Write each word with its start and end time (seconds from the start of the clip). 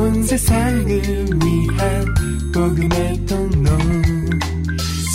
온 0.00 0.22
세상을 0.22 0.88
위한 0.88 2.14
복음의 2.54 3.26
통로 3.26 3.70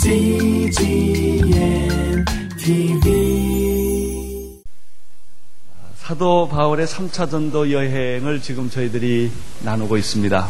CGM 0.00 2.24
TV 2.56 4.62
사도 5.96 6.48
바울의 6.48 6.86
3차 6.86 7.28
전도 7.28 7.72
여행을 7.72 8.40
지금 8.40 8.70
저희들이 8.70 9.32
나누고 9.64 9.96
있습니다. 9.96 10.48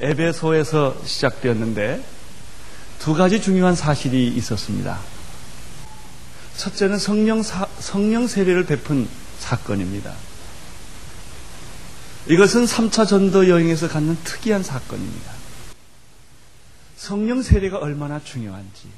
에베소에서 0.00 0.96
시작되었는데 1.04 2.02
두 3.00 3.12
가지 3.12 3.42
중요한 3.42 3.74
사실이 3.74 4.28
있었습니다. 4.28 4.98
첫째는 6.56 6.98
성령, 6.98 7.42
사, 7.42 7.66
성령 7.80 8.26
세례를 8.26 8.64
베푼 8.64 9.06
사건입니다. 9.40 10.27
이것은 12.28 12.66
3차 12.66 13.08
전도 13.08 13.48
여행에서 13.48 13.88
갖는 13.88 14.18
특이한 14.22 14.62
사건입니다. 14.62 15.32
성령 16.96 17.42
세례가 17.42 17.78
얼마나 17.78 18.20
중요한지. 18.22 18.88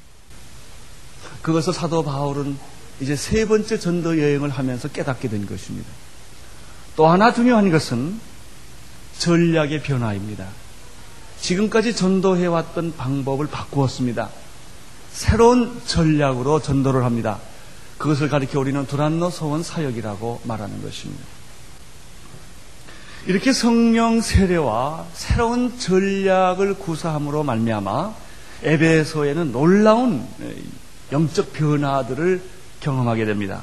그것을 1.41 1.73
사도 1.73 2.03
바울은 2.03 2.57
이제 2.99 3.15
세 3.15 3.47
번째 3.47 3.79
전도 3.79 4.19
여행을 4.19 4.49
하면서 4.49 4.87
깨닫게 4.89 5.29
된 5.29 5.45
것입니다. 5.45 5.89
또 6.97 7.07
하나 7.07 7.33
중요한 7.33 7.71
것은 7.71 8.19
전략의 9.17 9.81
변화입니다. 9.81 10.47
지금까지 11.39 11.95
전도해왔던 11.95 12.97
방법을 12.97 13.47
바꾸었습니다. 13.47 14.29
새로운 15.13 15.81
전략으로 15.85 16.61
전도를 16.61 17.05
합니다. 17.05 17.39
그것을 17.97 18.29
가리켜 18.29 18.59
우리는 18.59 18.85
두란노 18.85 19.29
소원 19.29 19.63
사역이라고 19.63 20.41
말하는 20.43 20.81
것입니다. 20.81 21.40
이렇게 23.27 23.53
성령 23.53 24.19
세례와 24.19 25.05
새로운 25.13 25.77
전략을 25.77 26.73
구사함으로 26.73 27.43
말미암아 27.43 28.15
에베소에는 28.63 29.51
놀라운 29.51 30.27
영적 31.11 31.53
변화들을 31.53 32.41
경험하게 32.79 33.25
됩니다. 33.25 33.61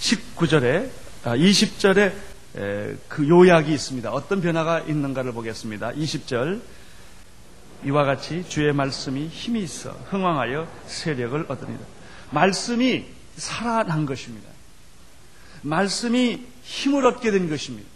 19절에 0.00 0.88
20절에 1.22 2.12
아, 2.56 2.94
그 3.08 3.28
요약이 3.28 3.74
있습니다. 3.74 4.10
어떤 4.10 4.40
변화가 4.40 4.80
있는가를 4.80 5.32
보겠습니다. 5.32 5.92
20절 5.92 6.62
이와 7.84 8.04
같이 8.04 8.44
주의 8.48 8.72
말씀이 8.72 9.28
힘이 9.28 9.64
있어 9.64 9.90
흥왕하여 10.08 10.66
세력을 10.86 11.44
얻으리라. 11.46 11.78
말씀이 12.30 13.04
살아난 13.36 14.06
것입니다. 14.06 14.48
말씀이 15.60 16.40
힘을 16.62 17.04
얻게 17.04 17.30
된 17.30 17.50
것입니다. 17.50 17.93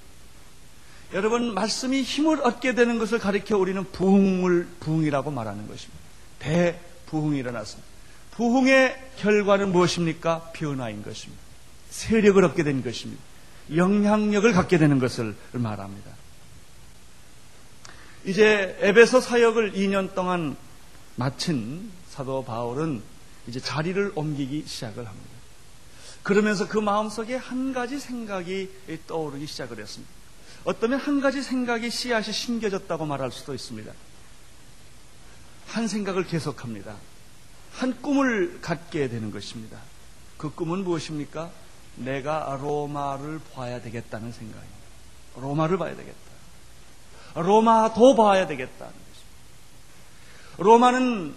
여러분, 1.14 1.54
말씀이 1.54 2.02
힘을 2.02 2.42
얻게 2.42 2.74
되는 2.74 2.98
것을 2.98 3.18
가리켜 3.18 3.56
우리는 3.56 3.82
부흥을, 3.92 4.68
부흥이라고 4.80 5.30
말하는 5.30 5.66
것입니다. 5.66 5.98
대부흥이 6.38 7.38
일어났습니다. 7.38 7.88
부흥의 8.32 9.10
결과는 9.16 9.72
무엇입니까? 9.72 10.50
변화인 10.52 11.02
것입니다. 11.02 11.42
세력을 11.90 12.44
얻게 12.44 12.62
된 12.62 12.82
것입니다. 12.82 13.22
영향력을 13.74 14.52
갖게 14.52 14.78
되는 14.78 14.98
것을 14.98 15.34
말합니다. 15.52 16.10
이제 18.24 18.76
에베소 18.80 19.20
사역을 19.20 19.72
2년 19.72 20.14
동안 20.14 20.56
마친 21.16 21.90
사도 22.10 22.44
바울은 22.44 23.02
이제 23.46 23.60
자리를 23.60 24.12
옮기기 24.14 24.64
시작을 24.66 25.06
합니다. 25.06 25.28
그러면서 26.22 26.68
그 26.68 26.78
마음속에 26.78 27.36
한 27.36 27.72
가지 27.72 27.98
생각이 27.98 28.70
떠오르기 29.06 29.46
시작을 29.46 29.78
했습니다. 29.78 30.17
어쩌면 30.64 31.00
한 31.00 31.20
가지 31.20 31.42
생각이 31.42 31.90
씨앗이 31.90 32.32
심겨졌다고 32.32 33.06
말할 33.06 33.30
수도 33.32 33.54
있습니다. 33.54 33.92
한 35.68 35.88
생각을 35.88 36.24
계속합니다. 36.24 36.96
한 37.72 38.00
꿈을 38.00 38.60
갖게 38.60 39.08
되는 39.08 39.30
것입니다. 39.30 39.78
그 40.36 40.50
꿈은 40.50 40.84
무엇입니까? 40.84 41.50
내가 41.96 42.58
로마를 42.60 43.40
봐야 43.54 43.80
되겠다는 43.80 44.32
생각입니다. 44.32 44.78
로마를 45.36 45.78
봐야 45.78 45.94
되겠다. 45.94 46.18
로마도 47.34 48.16
봐야 48.16 48.46
되겠다는 48.46 48.92
것입니다. 48.92 50.58
로마는 50.58 51.34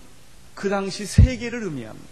그 0.56 0.69
당시 0.69 1.06
세계를 1.06 1.63
의미합니다. 1.63 2.09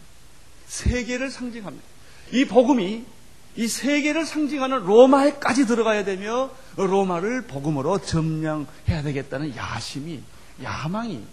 세계를 0.67 1.31
상징합니다. 1.31 1.85
이 2.31 2.45
복음이 2.45 3.05
이 3.55 3.67
세계를 3.67 4.25
상징하는 4.25 4.85
로마에까지 4.85 5.65
들어가야 5.65 6.03
되며 6.05 6.49
로마를 6.77 7.43
복음으로 7.43 7.99
점령해야 7.99 9.01
되겠다는 9.03 9.55
야심이 9.55 10.21
야망이 10.63 11.23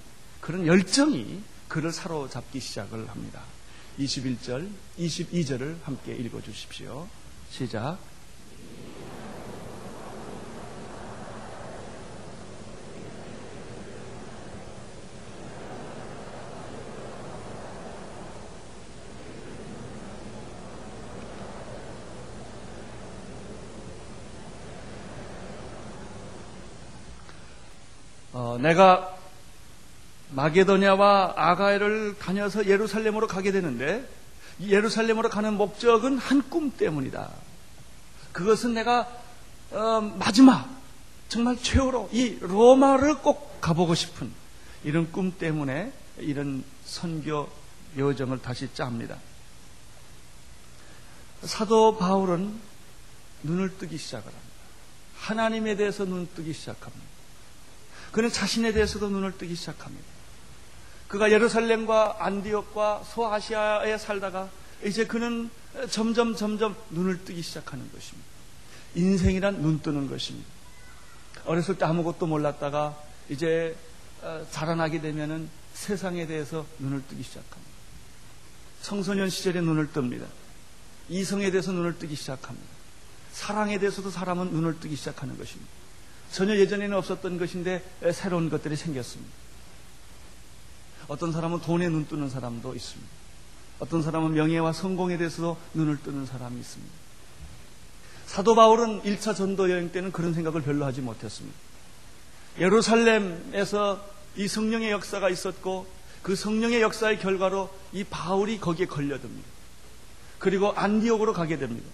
그런 0.41 0.67
열정이 0.67 1.41
그를 1.69 1.93
사로잡기 1.93 2.61
시작을 2.61 3.09
합니다. 3.09 3.41
21절, 3.99 4.69
22절을 4.99 5.77
함께 5.83 6.15
읽어 6.15 6.41
주십시오. 6.41 7.09
시작. 7.51 7.99
어, 28.57 28.59
내가 28.59 29.15
마게도냐와 30.31 31.35
아가이를 31.37 32.17
다녀서 32.19 32.67
예루살렘으로 32.67 33.27
가게 33.27 33.53
되는데 33.53 34.09
예루살렘으로 34.61 35.29
가는 35.29 35.55
목적은 35.55 36.19
한 36.19 36.43
꿈 36.49 36.71
때문이다. 36.71 37.31
그것은 38.33 38.75
내가 38.75 39.09
어, 39.71 40.01
마지막 40.19 40.69
정말 41.29 41.57
최후로 41.61 42.09
이 42.13 42.39
로마를 42.41 43.19
꼭 43.19 43.61
가보고 43.61 43.95
싶은 43.95 44.33
이런 44.85 45.11
꿈 45.13 45.37
때문에 45.37 45.93
이런 46.19 46.65
선교 46.85 47.49
여정을 47.99 48.41
다시 48.43 48.73
짭니다. 48.73 49.17
사도 51.43 51.99
바울은 51.99 52.59
눈을 53.43 53.77
뜨기 53.79 53.99
시작을 53.99 54.25
합니다. 54.27 54.47
하나님에 55.19 55.77
대해서 55.77 56.05
눈 56.05 56.29
뜨기 56.35 56.53
시작합니다. 56.53 57.16
그는 58.17 58.33
자신에 58.33 58.73
대해서도 58.73 59.11
눈을 59.11 59.37
뜨기 59.37 59.55
시작합니다. 59.55 60.03
그가 61.07 61.31
예루살렘과 61.31 62.17
안디옥과 62.21 63.05
소아시아에 63.05 63.99
살다가 63.99 64.49
이제 64.83 65.07
그는 65.07 65.51
점점 65.91 66.35
점점 66.35 66.75
눈을 66.89 67.27
뜨기 67.27 67.43
시작하는 67.43 67.85
것입니다. 67.93 68.27
인생이란 68.95 69.61
눈 69.61 69.83
뜨는 69.83 70.09
것입니다. 70.09 70.49
어렸을 71.45 71.77
때 71.77 71.85
아무것도 71.85 72.27
몰랐다가 72.27 72.99
이제 73.29 73.77
어, 74.23 74.47
자라나게 74.51 75.03
되면은 75.03 75.51
세상에 75.75 76.27
대해서 76.27 76.65
눈을 76.79 77.03
뜨기 77.07 77.23
시작합니다. 77.23 77.71
청소년 78.81 79.29
시절에 79.29 79.61
눈을 79.61 79.89
뜹니다. 79.89 80.25
이성에 81.11 81.51
대해서 81.51 81.71
눈을 81.71 81.99
뜨기 81.99 82.15
시작합니다. 82.15 82.67
사랑에 83.33 83.79
대해서도 83.79 84.09
사람은 84.09 84.53
눈을 84.53 84.81
뜨기 84.81 84.97
시작하는 84.97 85.37
것입니다. 85.37 85.86
전혀 86.33 86.57
예전에는 86.57 86.97
없었던 86.97 87.39
것인데 87.39 87.83
새로운 88.13 88.51
것들이 88.51 88.77
생겼습니다. 88.77 89.33
어떤 91.09 91.33
사람은 91.33 91.61
돈에 91.61 91.89
눈 91.89 92.07
뜨는 92.07 92.29
사람도 92.29 92.75
있습니다. 92.75 93.11
어떤 93.79 94.03
사람은 94.03 94.35
명예와 94.35 94.73
성공에 94.73 95.19
대해서도 95.19 95.57
눈을 95.75 96.03
뜨는 96.03 96.27
사람이 96.27 96.59
있습니다. 96.59 96.93
사도 98.27 98.55
바울은 98.55 99.03
1차 99.03 99.37
전도 99.37 99.71
여행 99.71 99.93
때는 99.93 100.13
그런 100.13 100.35
생각을 100.35 100.63
별로 100.63 100.85
하지 100.85 101.01
못했습니다. 101.01 101.57
예루살렘에서 102.59 104.05
이 104.37 104.49
성령의 104.49 104.91
역사가 104.91 105.31
있었고 105.31 105.87
그 106.23 106.35
성령의 106.35 106.81
역사의 106.81 107.21
결과로 107.21 107.71
이 107.93 108.03
바울이 108.05 108.59
거기에 108.59 108.87
걸려듭니다. 108.87 109.49
그리고 110.39 110.73
안디옥으로 110.73 111.33
가게 111.33 111.57
됩니다. 111.57 111.89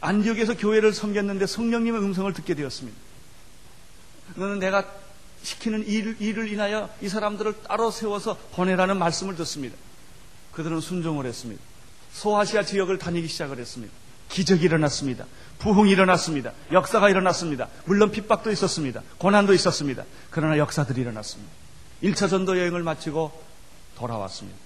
안디옥에서 0.00 0.56
교회를 0.56 0.92
섬겼는데 0.92 1.46
성령님의 1.46 2.02
음성을 2.02 2.30
듣게 2.32 2.54
되었습니다. 2.54 2.98
너는 4.36 4.58
내가 4.58 4.84
시키는 5.42 5.86
일, 5.86 6.16
일을 6.20 6.48
인하여 6.48 6.88
이 7.00 7.08
사람들을 7.08 7.62
따로 7.64 7.90
세워서 7.90 8.36
보내라는 8.52 8.98
말씀을 8.98 9.36
듣습니다. 9.36 9.76
그들은 10.52 10.80
순종을 10.80 11.26
했습니다. 11.26 11.62
소아시아 12.12 12.62
지역을 12.64 12.98
다니기 12.98 13.26
시작을 13.28 13.58
했습니다. 13.58 13.92
기적이 14.28 14.64
일어났습니다. 14.64 15.26
부흥이 15.58 15.90
일어났습니다. 15.90 16.52
역사가 16.72 17.10
일어났습니다. 17.10 17.68
물론 17.84 18.10
핍박도 18.10 18.50
있었습니다. 18.50 19.02
고난도 19.18 19.52
있었습니다. 19.54 20.04
그러나 20.30 20.58
역사들이 20.58 21.00
일어났습니다. 21.00 21.52
1차 22.02 22.28
전도 22.28 22.58
여행을 22.58 22.82
마치고 22.82 23.32
돌아왔습니다. 23.96 24.58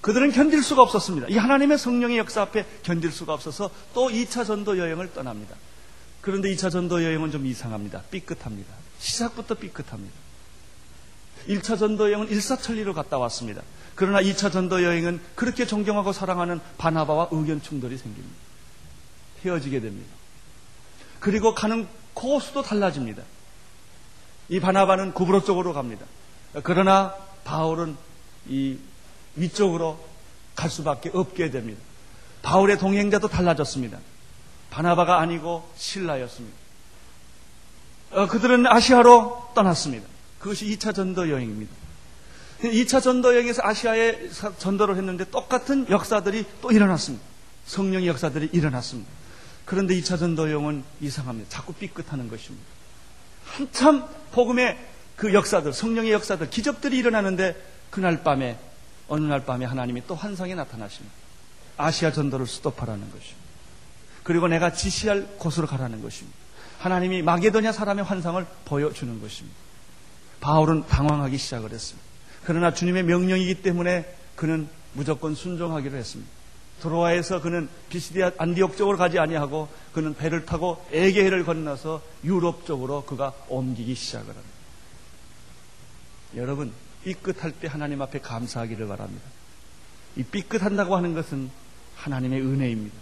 그들은 0.00 0.32
견딜 0.32 0.62
수가 0.62 0.82
없었습니다. 0.82 1.28
이 1.28 1.36
하나님의 1.36 1.78
성령의 1.78 2.18
역사 2.18 2.42
앞에 2.42 2.66
견딜 2.82 3.12
수가 3.12 3.32
없어서 3.34 3.70
또 3.94 4.08
2차 4.08 4.44
전도 4.44 4.78
여행을 4.78 5.12
떠납니다. 5.12 5.54
그런데 6.22 6.48
2차 6.54 6.70
전도 6.70 7.04
여행은 7.04 7.30
좀 7.30 7.44
이상합니다. 7.44 8.02
삐끗합니다. 8.10 8.72
시작부터 8.98 9.56
삐끗합니다. 9.56 10.14
1차 11.48 11.78
전도 11.78 12.10
여행은 12.12 12.30
일사천리로 12.30 12.94
갔다 12.94 13.18
왔습니다. 13.18 13.60
그러나 13.96 14.22
2차 14.22 14.50
전도 14.50 14.84
여행은 14.84 15.20
그렇게 15.34 15.66
존경하고 15.66 16.12
사랑하는 16.12 16.60
바나바와 16.78 17.28
의견 17.32 17.60
충돌이 17.60 17.98
생깁니다. 17.98 18.34
헤어지게 19.44 19.80
됩니다. 19.80 20.08
그리고 21.18 21.54
가는 21.54 21.88
코스도 22.14 22.62
달라집니다. 22.62 23.24
이 24.48 24.60
바나바는 24.60 25.14
구브로 25.14 25.44
쪽으로 25.44 25.72
갑니다. 25.72 26.06
그러나 26.62 27.14
바울은 27.44 27.96
이 28.48 28.78
위쪽으로 29.34 29.98
갈 30.54 30.70
수밖에 30.70 31.10
없게 31.12 31.50
됩니다. 31.50 31.80
바울의 32.42 32.78
동행자도 32.78 33.28
달라졌습니다. 33.28 33.98
바나바가 34.72 35.20
아니고 35.20 35.70
신라였습니다. 35.76 36.56
어, 38.12 38.26
그들은 38.26 38.66
아시아로 38.66 39.50
떠났습니다. 39.54 40.06
그것이 40.38 40.66
2차 40.66 40.94
전도 40.94 41.30
여행입니다. 41.30 41.72
2차 42.62 43.02
전도 43.02 43.34
여행에서 43.34 43.62
아시아에 43.64 44.30
전도를 44.58 44.96
했는데 44.96 45.24
똑같은 45.30 45.88
역사들이 45.90 46.44
또 46.62 46.70
일어났습니다. 46.70 47.24
성령의 47.66 48.08
역사들이 48.08 48.50
일어났습니다. 48.52 49.10
그런데 49.64 49.94
2차 49.94 50.18
전도 50.18 50.50
여행은 50.50 50.84
이상합니다. 51.00 51.50
자꾸 51.50 51.72
삐끗하는 51.74 52.28
것입니다. 52.28 52.66
한참 53.44 54.06
복음의 54.32 54.78
그 55.16 55.34
역사들, 55.34 55.72
성령의 55.72 56.12
역사들, 56.12 56.50
기적들이 56.50 56.96
일어나는데 56.96 57.56
그날 57.90 58.22
밤에 58.22 58.58
어느 59.08 59.24
날 59.26 59.44
밤에 59.44 59.66
하나님이 59.66 60.04
또 60.06 60.14
환상에 60.14 60.54
나타나십니다. 60.54 61.14
아시아 61.76 62.12
전도를 62.12 62.46
스톱하라는 62.46 63.10
것입니다. 63.10 63.41
그리고 64.22 64.48
내가 64.48 64.72
지시할 64.72 65.36
곳으로 65.38 65.66
가라는 65.66 66.02
것입니다. 66.02 66.36
하나님이 66.78 67.22
마게도냐 67.22 67.72
사람의 67.72 68.04
환상을 68.04 68.44
보여주는 68.64 69.20
것입니다. 69.20 69.56
바울은 70.40 70.86
당황하기 70.86 71.38
시작을 71.38 71.70
했습니다. 71.70 72.08
그러나 72.44 72.74
주님의 72.74 73.04
명령이기 73.04 73.62
때문에 73.62 74.16
그는 74.34 74.68
무조건 74.92 75.34
순종하기로 75.34 75.96
했습니다. 75.96 76.30
드로아에서 76.80 77.40
그는 77.40 77.68
비시디아 77.90 78.32
안디옥 78.38 78.76
쪽으로 78.76 78.98
가지 78.98 79.20
아니하고 79.20 79.68
그는 79.92 80.14
배를 80.14 80.44
타고 80.44 80.84
에게해를 80.90 81.44
건너서 81.44 82.02
유럽 82.24 82.66
쪽으로 82.66 83.04
그가 83.04 83.32
옮기기 83.48 83.94
시작을 83.94 84.26
합니다. 84.26 84.48
여러분 86.34 86.72
삐끗할 87.04 87.52
때 87.52 87.68
하나님 87.68 88.02
앞에 88.02 88.20
감사하기를 88.20 88.88
바랍니다. 88.88 89.22
이 90.16 90.24
삐끗한다고 90.24 90.96
하는 90.96 91.14
것은 91.14 91.50
하나님의 91.96 92.40
은혜입니다. 92.40 92.96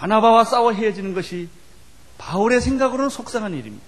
바나바와 0.00 0.44
싸워 0.44 0.72
헤어지는 0.72 1.12
것이 1.12 1.48
바울의 2.16 2.62
생각으로는 2.62 3.10
속상한 3.10 3.52
일입니다. 3.52 3.84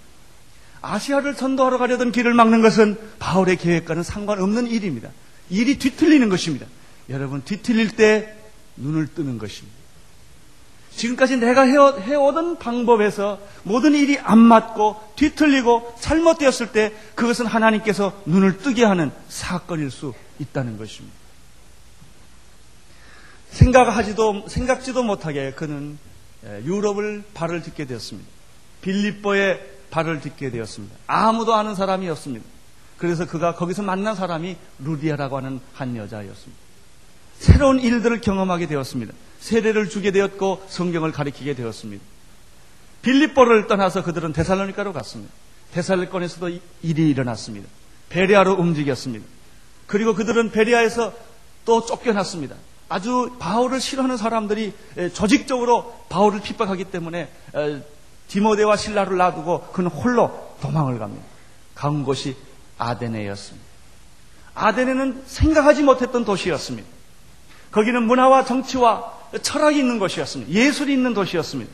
아시아를 0.82 1.34
전도하러 1.34 1.78
가려던 1.78 2.12
길을 2.12 2.34
막는 2.34 2.60
것은 2.60 2.98
바울의 3.18 3.56
계획과는 3.56 4.02
상관없는 4.02 4.66
일입니다. 4.66 5.08
일이 5.48 5.78
뒤틀리는 5.78 6.28
것입니다. 6.28 6.66
여러분, 7.08 7.42
뒤틀릴 7.42 7.96
때 7.96 8.36
눈을 8.76 9.14
뜨는 9.14 9.38
것입니다. 9.38 9.78
지금까지 10.96 11.38
내가 11.38 11.62
해오던 11.62 12.58
방법에서 12.58 13.38
모든 13.62 13.94
일이 13.94 14.18
안 14.18 14.38
맞고 14.38 15.14
뒤틀리고 15.16 15.96
잘못되었을 15.98 16.72
때 16.72 16.92
그것은 17.14 17.46
하나님께서 17.46 18.20
눈을 18.26 18.58
뜨게 18.58 18.84
하는 18.84 19.10
사건일 19.28 19.90
수 19.90 20.12
있다는 20.38 20.76
것입니다. 20.76 21.21
생각하지도, 23.52 24.48
생각지도 24.48 25.02
못하게 25.02 25.52
그는 25.52 25.98
유럽을 26.64 27.22
발을 27.34 27.62
딛게 27.62 27.84
되었습니다. 27.84 28.28
빌립보의 28.80 29.60
발을 29.90 30.20
딛게 30.20 30.50
되었습니다. 30.50 30.96
아무도 31.06 31.54
아는 31.54 31.74
사람이었습니다. 31.74 32.44
그래서 32.96 33.26
그가 33.26 33.54
거기서 33.54 33.82
만난 33.82 34.14
사람이 34.14 34.56
루디아라고 34.80 35.36
하는 35.36 35.60
한 35.74 35.96
여자였습니다. 35.96 36.62
새로운 37.38 37.80
일들을 37.80 38.20
경험하게 38.20 38.66
되었습니다. 38.66 39.12
세례를 39.40 39.88
주게 39.88 40.12
되었고 40.12 40.64
성경을 40.68 41.12
가리키게 41.12 41.54
되었습니다. 41.54 42.02
빌립보를 43.02 43.66
떠나서 43.66 44.02
그들은 44.02 44.32
데살로니카로 44.32 44.92
갔습니다. 44.92 45.32
데살로니카에서도 45.72 46.50
일이 46.82 47.10
일어났습니다. 47.10 47.68
베리아로 48.08 48.54
움직였습니다. 48.54 49.26
그리고 49.86 50.14
그들은 50.14 50.52
베리아에서 50.52 51.12
또 51.64 51.84
쫓겨났습니다. 51.84 52.56
아주 52.92 53.34
바울을 53.38 53.80
싫어하는 53.80 54.18
사람들이 54.18 54.74
조직적으로 55.14 56.04
바울을 56.10 56.40
핍박하기 56.40 56.84
때문에 56.84 57.32
디모데와 58.28 58.76
신라를 58.76 59.16
놔두고 59.16 59.68
그는 59.72 59.90
홀로 59.90 60.54
도망을 60.60 60.98
갑니다. 60.98 61.24
간 61.74 62.04
곳이 62.04 62.36
아데네였습니다. 62.76 63.66
아데네는 64.54 65.22
생각하지 65.26 65.84
못했던 65.84 66.26
도시였습니다. 66.26 66.86
거기는 67.70 68.02
문화와 68.02 68.44
정치와 68.44 69.10
철학이 69.40 69.78
있는 69.78 69.98
곳이었습니다. 69.98 70.52
예술이 70.52 70.92
있는 70.92 71.14
도시였습니다. 71.14 71.72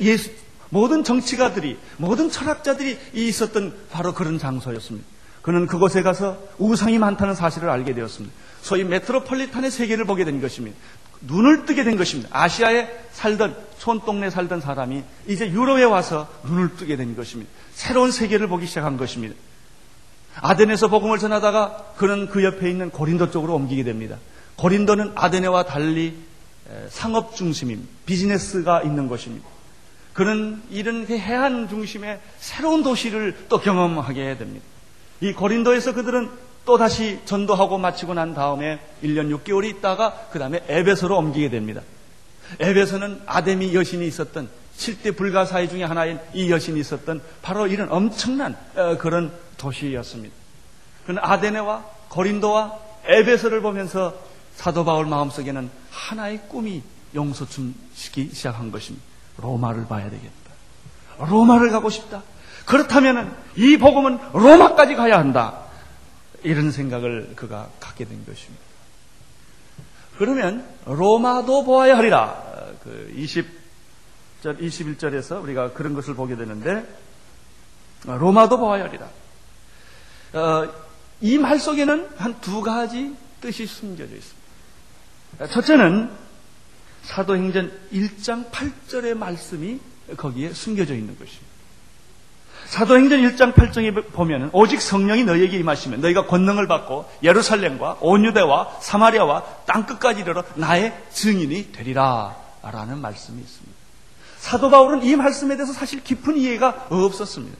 예수, 0.00 0.30
모든 0.70 1.02
정치가들이, 1.02 1.76
모든 1.96 2.30
철학자들이 2.30 2.98
있었던 3.14 3.74
바로 3.90 4.14
그런 4.14 4.38
장소였습니다. 4.38 5.08
그는 5.42 5.66
그곳에 5.66 6.02
가서 6.02 6.38
우상이 6.58 6.98
많다는 6.98 7.34
사실을 7.34 7.68
알게 7.68 7.94
되었습니다. 7.94 8.32
소위 8.62 8.84
메트로폴리탄의 8.84 9.70
세계를 9.70 10.06
보게 10.06 10.24
된 10.24 10.40
것입니다. 10.40 10.78
눈을 11.22 11.66
뜨게 11.66 11.84
된 11.84 11.96
것입니다. 11.96 12.30
아시아에 12.32 12.88
살던 13.12 13.56
손동네 13.78 14.30
살던 14.30 14.60
사람이 14.60 15.02
이제 15.28 15.50
유럽에 15.50 15.84
와서 15.84 16.28
눈을 16.44 16.76
뜨게 16.76 16.96
된 16.96 17.14
것입니다. 17.14 17.50
새로운 17.74 18.10
세계를 18.10 18.46
보기 18.46 18.66
시작한 18.66 18.96
것입니다. 18.96 19.34
아덴에서 20.40 20.88
복음을 20.88 21.18
전하다가 21.18 21.94
그는 21.96 22.28
그 22.28 22.42
옆에 22.42 22.70
있는 22.70 22.90
고린도 22.90 23.30
쪽으로 23.30 23.54
옮기게 23.54 23.84
됩니다. 23.84 24.18
고린도는 24.56 25.12
아데네와 25.14 25.64
달리 25.64 26.16
상업 26.88 27.36
중심임, 27.36 27.86
비즈니스가 28.06 28.82
있는 28.82 29.08
것입니다. 29.08 29.46
그는 30.12 30.62
이런 30.70 31.06
해안 31.06 31.68
중심의 31.68 32.20
새로운 32.38 32.82
도시를 32.82 33.46
또 33.48 33.60
경험하게 33.60 34.36
됩니다. 34.38 34.64
이 35.20 35.32
고린도에서 35.32 35.94
그들은 35.94 36.30
또 36.64 36.78
다시 36.78 37.18
전도하고 37.24 37.78
마치고 37.78 38.14
난 38.14 38.34
다음에 38.34 38.80
1년 39.02 39.36
6개월이 39.36 39.76
있다가 39.76 40.28
그 40.30 40.38
다음에 40.38 40.62
에베소로 40.68 41.16
옮기게 41.16 41.50
됩니다. 41.50 41.82
에베소는 42.60 43.22
아데미 43.26 43.74
여신이 43.74 44.06
있었던 44.06 44.48
7대 44.76 45.16
불가사의 45.16 45.68
중에 45.68 45.84
하나인 45.84 46.18
이 46.32 46.50
여신이 46.50 46.78
있었던 46.80 47.20
바로 47.42 47.66
이런 47.66 47.90
엄청난 47.90 48.56
어, 48.76 48.96
그런 48.98 49.32
도시였습니다. 49.56 50.34
그는 51.06 51.20
아데네와 51.22 51.84
고린도와 52.08 52.78
에베소를 53.06 53.60
보면서 53.62 54.14
사도 54.54 54.84
바울 54.84 55.06
마음속에는 55.06 55.70
하나의 55.90 56.42
꿈이 56.48 56.82
용서춤시기 57.14 58.30
시작한 58.32 58.70
것입니다. 58.70 59.04
로마를 59.38 59.86
봐야 59.86 60.04
되겠다. 60.04 60.32
로마를 61.18 61.70
가고 61.70 61.90
싶다. 61.90 62.22
그렇다면 62.64 63.34
이 63.56 63.76
복음은 63.76 64.18
로마까지 64.32 64.94
가야 64.94 65.18
한다. 65.18 65.61
이런 66.42 66.70
생각을 66.70 67.34
그가 67.36 67.70
갖게 67.80 68.04
된 68.04 68.24
것입니다. 68.26 68.62
그러면 70.18 70.66
로마도 70.84 71.64
보아야 71.64 71.96
하리라. 71.96 72.42
그 72.82 73.12
20절, 73.16 74.60
21절에서 74.60 75.42
우리가 75.42 75.72
그런 75.72 75.94
것을 75.94 76.14
보게 76.14 76.36
되는데 76.36 76.84
로마도 78.04 78.58
보아야 78.58 78.84
하리라. 78.84 79.08
어, 80.34 80.72
이말 81.20 81.58
속에는 81.58 82.08
한 82.16 82.40
두 82.40 82.62
가지 82.62 83.14
뜻이 83.40 83.66
숨겨져 83.66 84.14
있습니다. 84.14 85.46
첫째는 85.48 86.10
사도행전 87.02 87.72
1장 87.92 88.50
8절의 88.50 89.14
말씀이 89.14 89.80
거기에 90.16 90.52
숨겨져 90.52 90.94
있는 90.94 91.18
것입니다. 91.18 91.51
사도행전 92.66 93.20
1장 93.20 93.54
8장에 93.54 94.12
보면 94.12 94.50
오직 94.52 94.80
성령이 94.80 95.24
너희에게 95.24 95.58
임하시면 95.58 96.00
너희가 96.00 96.26
권능을 96.26 96.66
받고 96.68 97.10
예루살렘과 97.22 97.98
온유대와 98.00 98.78
사마리아와 98.80 99.42
땅 99.66 99.84
끝까지 99.84 100.22
이르러 100.22 100.42
나의 100.54 100.96
증인이 101.12 101.72
되리라 101.72 102.34
라는 102.62 102.98
말씀이 102.98 103.40
있습니다. 103.40 103.72
사도 104.38 104.70
바울은 104.70 105.04
이 105.04 105.14
말씀에 105.16 105.56
대해서 105.56 105.72
사실 105.72 106.02
깊은 106.02 106.36
이해가 106.36 106.86
없었습니다. 106.88 107.56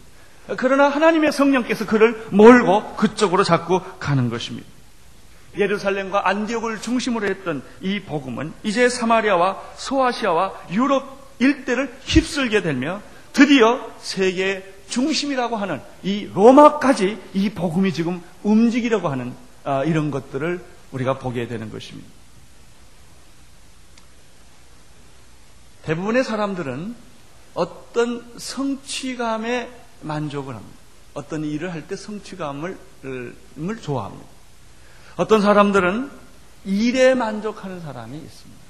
그러나 0.57 0.89
하나님의 0.89 1.31
성령께서 1.33 1.87
그를 1.87 2.27
몰고 2.31 2.97
그쪽으로 2.97 3.45
자꾸 3.45 3.81
가는 4.01 4.29
것입니다. 4.31 4.67
예루살렘과 5.57 6.29
안디옥을 6.29 6.81
중심으로 6.81 7.29
했던 7.29 7.63
이 7.81 8.01
복음은 8.01 8.53
이제 8.63 8.89
사마리아와 8.89 9.61
소아시아와 9.77 10.53
유럽 10.71 11.23
일대를 11.39 11.95
휩쓸게 12.05 12.63
되며 12.63 13.03
드디어 13.33 13.81
세계의 13.99 14.72
중심이라고 14.93 15.57
하는 15.57 15.81
이 16.03 16.29
로마까지 16.33 17.19
이 17.33 17.51
복음이 17.51 17.93
지금 17.95 18.23
움직이려고 18.43 19.09
하는 19.09 19.35
아, 19.65 19.83
이런 19.85 20.11
것들을 20.11 20.63
우리가 20.93 21.19
보게 21.19 21.49
되는 21.49 21.71
것입니다. 21.71 22.09
대부분의 25.85 26.23
사람들은 26.25 26.95
어떤 27.55 28.33
성취감에 28.37 29.71
만족을 30.03 30.55
합니다. 30.55 30.79
어떤 31.15 31.45
일을 31.45 31.73
할 31.73 31.87
때 31.87 31.97
성취감을 31.97 32.79
을 33.05 33.35
좋아합니다. 33.81 34.25
어떤 35.17 35.41
사람들은 35.41 36.11
일에 36.65 37.15
만족하는 37.15 37.81
사람이 37.81 38.17
있습니다. 38.17 38.63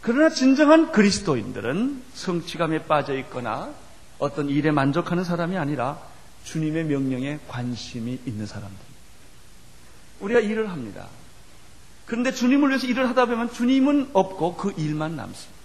그러나 0.00 0.30
진정한 0.30 0.92
그리스도인들은 0.92 2.02
성취감에 2.14 2.84
빠져 2.84 3.16
있거나 3.18 3.74
어떤 4.18 4.48
일에 4.48 4.70
만족하는 4.70 5.24
사람이 5.24 5.56
아니라 5.56 5.98
주님의 6.44 6.84
명령에 6.84 7.38
관심이 7.48 8.20
있는 8.26 8.46
사람들. 8.46 8.78
우리가 10.20 10.40
일을 10.40 10.70
합니다. 10.70 11.06
그런데 12.06 12.32
주님을 12.32 12.70
위해서 12.70 12.86
일을 12.86 13.08
하다 13.10 13.26
보면 13.26 13.52
주님은 13.52 14.10
없고 14.12 14.56
그 14.56 14.72
일만 14.76 15.14
남습니다. 15.16 15.58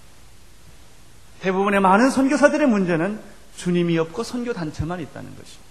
대부분의 1.41 1.79
많은 1.79 2.09
선교사들의 2.09 2.67
문제는 2.67 3.19
주님이 3.55 3.97
없고 3.97 4.23
선교 4.23 4.53
단체만 4.53 4.99
있다는 4.99 5.29
것입니다. 5.29 5.63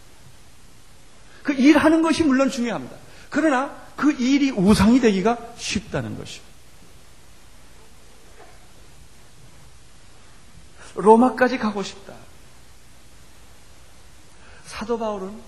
그 1.43 1.53
일하는 1.53 2.03
것이 2.03 2.23
물론 2.23 2.51
중요합니다. 2.51 2.97
그러나 3.31 3.75
그 3.97 4.13
일이 4.13 4.51
우상이 4.51 5.01
되기가 5.01 5.39
쉽다는 5.57 6.17
것입니다. 6.17 6.53
로마까지 10.95 11.59
가고 11.59 11.83
싶다. 11.83 12.15
사도 14.73 14.99
바울은 14.99 15.39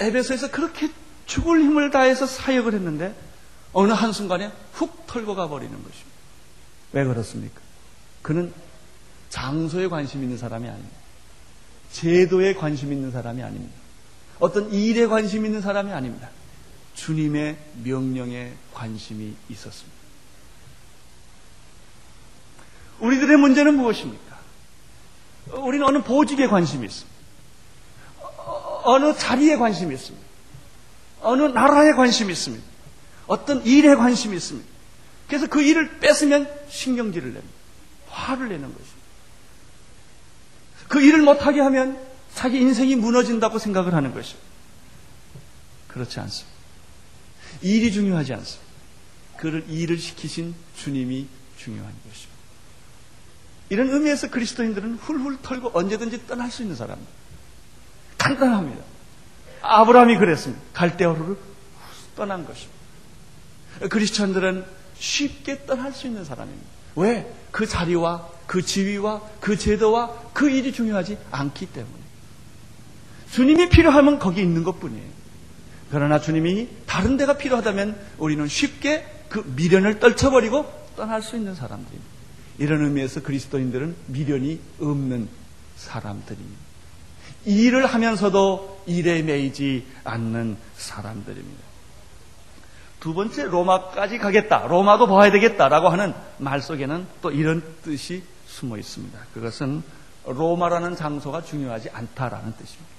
에베소에서 0.00 0.50
그렇게 0.50 0.90
죽을 1.26 1.60
힘을 1.60 1.90
다해서 1.90 2.26
사역을 2.26 2.72
했는데 2.72 3.14
어느 3.74 3.92
한순간에 3.92 4.50
훅 4.72 5.06
털고 5.06 5.34
가버리는 5.34 5.70
것입니다. 5.70 6.18
왜 6.92 7.04
그렇습니까? 7.04 7.60
그는 8.22 8.54
장소에 9.28 9.88
관심 9.88 10.22
있는 10.22 10.38
사람이 10.38 10.66
아닙니다. 10.66 10.96
제도에 11.92 12.54
관심 12.54 12.94
있는 12.94 13.10
사람이 13.10 13.42
아닙니다. 13.42 13.74
어떤 14.38 14.72
일에 14.72 15.06
관심 15.06 15.44
있는 15.44 15.60
사람이 15.60 15.92
아닙니다. 15.92 16.30
주님의 16.94 17.58
명령에 17.84 18.54
관심이 18.72 19.34
있었습니다. 19.50 19.98
우리들의 23.00 23.36
문제는 23.36 23.76
무엇입니까? 23.76 24.38
우리는 25.52 25.86
어느 25.86 26.02
보직에 26.02 26.46
관심이 26.46 26.86
있습니다. 26.86 27.17
어느 28.88 29.14
자리에 29.14 29.56
관심이 29.56 29.94
있습니다. 29.94 30.26
어느 31.20 31.42
나라에 31.42 31.92
관심이 31.92 32.32
있습니다. 32.32 32.64
어떤 33.26 33.64
일에 33.66 33.94
관심이 33.94 34.34
있습니다. 34.34 34.66
그래서 35.26 35.46
그 35.46 35.60
일을 35.60 36.00
뺏으면 36.00 36.50
신경질을 36.70 37.34
냅니다. 37.34 37.54
화를 38.08 38.48
내는 38.48 38.62
것입니다. 38.62 38.98
그 40.88 41.02
일을 41.02 41.20
못하게 41.20 41.60
하면 41.60 42.00
자기 42.34 42.60
인생이 42.60 42.96
무너진다고 42.96 43.58
생각을 43.58 43.92
하는 43.92 44.14
것입니다. 44.14 44.48
그렇지 45.88 46.18
않습니다. 46.20 46.56
일이 47.60 47.92
중요하지 47.92 48.32
않습니다. 48.32 48.68
그를 49.36 49.66
일을 49.68 49.98
시키신 49.98 50.54
주님이 50.76 51.26
중요한 51.58 51.92
것입니다. 52.08 52.38
이런 53.68 53.90
의미에서 53.90 54.30
그리스도인들은 54.30 54.94
훌훌 54.94 55.42
털고 55.42 55.72
언제든지 55.74 56.26
떠날 56.26 56.50
수 56.50 56.62
있는 56.62 56.74
사람입니다. 56.74 57.17
간단합니다. 58.36 58.84
아브라함이 59.62 60.16
그랬습니다. 60.18 60.62
갈대어루를 60.72 61.36
떠난 62.16 62.44
것입니다. 62.44 62.78
그리스천들은 63.90 64.64
쉽게 64.98 65.66
떠날 65.66 65.92
수 65.92 66.06
있는 66.06 66.24
사람입니다. 66.24 66.66
왜? 66.96 67.32
그 67.50 67.66
자리와 67.66 68.28
그 68.46 68.62
지위와 68.62 69.22
그 69.40 69.56
제도와 69.56 70.12
그 70.32 70.50
일이 70.50 70.72
중요하지 70.72 71.18
않기 71.30 71.66
때문에. 71.66 71.94
주님이 73.32 73.68
필요하면 73.68 74.18
거기 74.18 74.40
있는 74.40 74.64
것 74.64 74.80
뿐이에요. 74.80 75.18
그러나 75.90 76.20
주님이 76.20 76.68
다른 76.86 77.16
데가 77.16 77.38
필요하다면 77.38 77.98
우리는 78.18 78.46
쉽게 78.46 79.06
그 79.28 79.44
미련을 79.56 80.00
떨쳐버리고 80.00 80.66
떠날 80.96 81.22
수 81.22 81.36
있는 81.36 81.54
사람들입니다. 81.54 82.18
이런 82.58 82.84
의미에서 82.84 83.22
그리스도인들은 83.22 83.94
미련이 84.06 84.60
없는 84.80 85.28
사람들입니다. 85.76 86.58
일을 87.44 87.86
하면서도 87.86 88.82
일에 88.86 89.22
매이지 89.22 89.86
않는 90.04 90.56
사람들입니다. 90.76 91.68
두 93.00 93.14
번째 93.14 93.44
로마까지 93.44 94.18
가겠다. 94.18 94.66
로마도 94.66 95.06
봐야 95.06 95.30
되겠다라고 95.30 95.88
하는 95.88 96.14
말 96.38 96.60
속에는 96.60 97.06
또 97.22 97.30
이런 97.30 97.62
뜻이 97.82 98.22
숨어 98.46 98.76
있습니다. 98.76 99.18
그것은 99.34 99.82
로마라는 100.26 100.96
장소가 100.96 101.42
중요하지 101.42 101.90
않다라는 101.90 102.52
뜻입니다. 102.52 102.98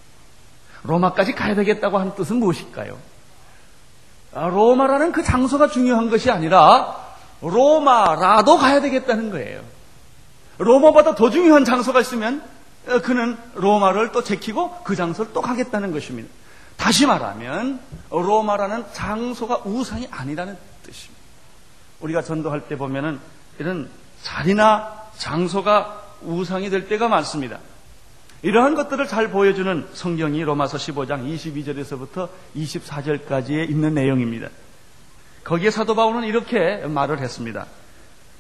로마까지 0.84 1.34
가야 1.34 1.56
되겠다고 1.56 1.98
하는 2.00 2.16
뜻은 2.16 2.38
무엇일까요? 2.38 2.98
아, 4.34 4.48
로마라는 4.48 5.12
그 5.12 5.24
장소가 5.24 5.68
중요한 5.68 6.10
것이 6.10 6.32
아니라 6.32 6.96
로마라도 7.42 8.58
가야 8.58 8.80
되겠다는 8.82 9.32
거예요. 9.32 9.62
로마보다 10.60 11.16
더 11.16 11.30
중요한 11.30 11.66
장소가 11.66 12.02
있으면 12.02 12.42
어, 12.42 12.50
그는 13.02 13.38
로마를 13.54 14.12
또 14.12 14.24
제키고 14.24 14.84
그 14.84 14.96
장소를 14.96 15.32
또 15.34 15.42
가겠다는 15.42 15.92
것입니다. 15.92 16.30
다시 16.78 17.06
말하면 17.06 17.80
로마라는 18.10 18.86
장소가 18.94 19.62
우상이 19.66 20.08
아니라는 20.10 20.58
뜻입니다. 20.84 21.20
우리가 22.00 22.22
전도할 22.22 22.68
때 22.68 22.78
보면은 22.78 23.20
이런 23.60 23.90
자리나 24.24 25.04
장소가 25.18 26.04
우상이 26.22 26.70
될 26.70 26.88
때가 26.88 27.08
많습니다. 27.08 27.60
이러한 28.42 28.76
것들을 28.76 29.06
잘 29.08 29.30
보여주는 29.30 29.88
성경이 29.94 30.42
로마서 30.44 30.78
15장 30.78 31.28
22절에서부터 31.36 32.30
24절까지에 32.56 33.70
있는 33.70 33.94
내용입니다. 33.94 34.48
거기에 35.44 35.72
사도 35.72 35.96
바울은 35.96 36.24
이렇게 36.24 36.78
말을 36.86 37.20
했습니다. 37.20 37.66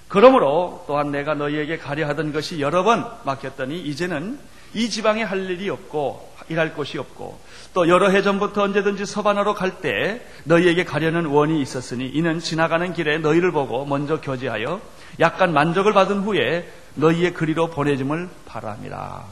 그러므로 0.10 0.84
또한 0.88 1.12
내가 1.12 1.36
너희에게 1.36 1.78
가려 1.78 2.08
하던 2.10 2.34
것이 2.34 2.60
여러 2.60 2.84
번 2.84 3.06
막혔더니 3.24 3.80
이제는 3.80 4.40
이 4.74 4.90
지방에 4.90 5.24
할 5.24 5.50
일이 5.50 5.70
없고 5.70 6.30
일할 6.50 6.74
곳이 6.74 6.98
없고 6.98 7.40
또 7.74 7.88
여러 7.88 8.10
해 8.10 8.22
전부터 8.24 8.64
언제든지 8.64 9.06
서반하러 9.06 9.54
갈 9.54 9.82
때 9.82 10.22
너희에게 10.46 10.84
가려는 10.84 11.26
원이 11.28 11.62
있었으니 11.62 12.08
이는 12.08 12.40
지나가는 12.40 12.92
길에 12.94 13.20
너희를 13.20 13.52
보고 13.52 13.86
먼저 13.86 14.20
교제하여 14.20 14.82
약간 15.20 15.54
만족을 15.54 15.94
받은 15.94 16.22
후에 16.22 16.68
너희의 16.96 17.34
그리로 17.34 17.70
보내짐을 17.70 18.30
바랍니다. 18.46 19.24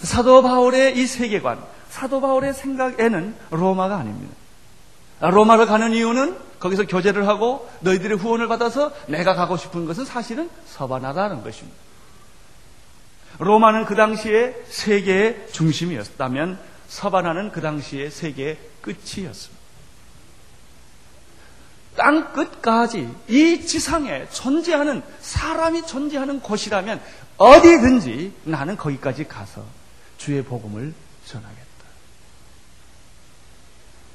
사도 0.00 0.42
바울의 0.42 0.98
이 0.98 1.06
세계관, 1.06 1.58
사도 1.88 2.20
바울의 2.20 2.52
생각에는 2.52 3.34
로마가 3.50 3.96
아닙니다. 3.96 4.34
로마를 5.20 5.66
가는 5.66 5.92
이유는 5.92 6.36
거기서 6.58 6.86
교제를 6.86 7.28
하고 7.28 7.68
너희들의 7.80 8.18
후원을 8.18 8.48
받아서 8.48 8.92
내가 9.06 9.34
가고 9.34 9.56
싶은 9.56 9.86
것은 9.86 10.04
사실은 10.04 10.50
서바나다는 10.66 11.42
것입니다. 11.42 11.78
로마는 13.38 13.84
그 13.84 13.94
당시에 13.94 14.54
세계의 14.68 15.48
중심이었다면 15.52 16.58
서바나는 16.88 17.52
그 17.52 17.60
당시에 17.60 18.10
세계의 18.10 18.58
끝이었습니다. 18.80 19.64
땅 21.96 22.32
끝까지 22.32 23.08
이 23.28 23.66
지상에 23.66 24.28
존재하는 24.30 25.02
사람이 25.20 25.86
존재하는 25.86 26.40
곳이라면 26.40 27.00
어디든지 27.36 28.32
나는 28.44 28.76
거기까지 28.76 29.24
가서 29.24 29.64
주의 30.18 30.42
복음을 30.42 30.92
전하겠다. 31.26 31.63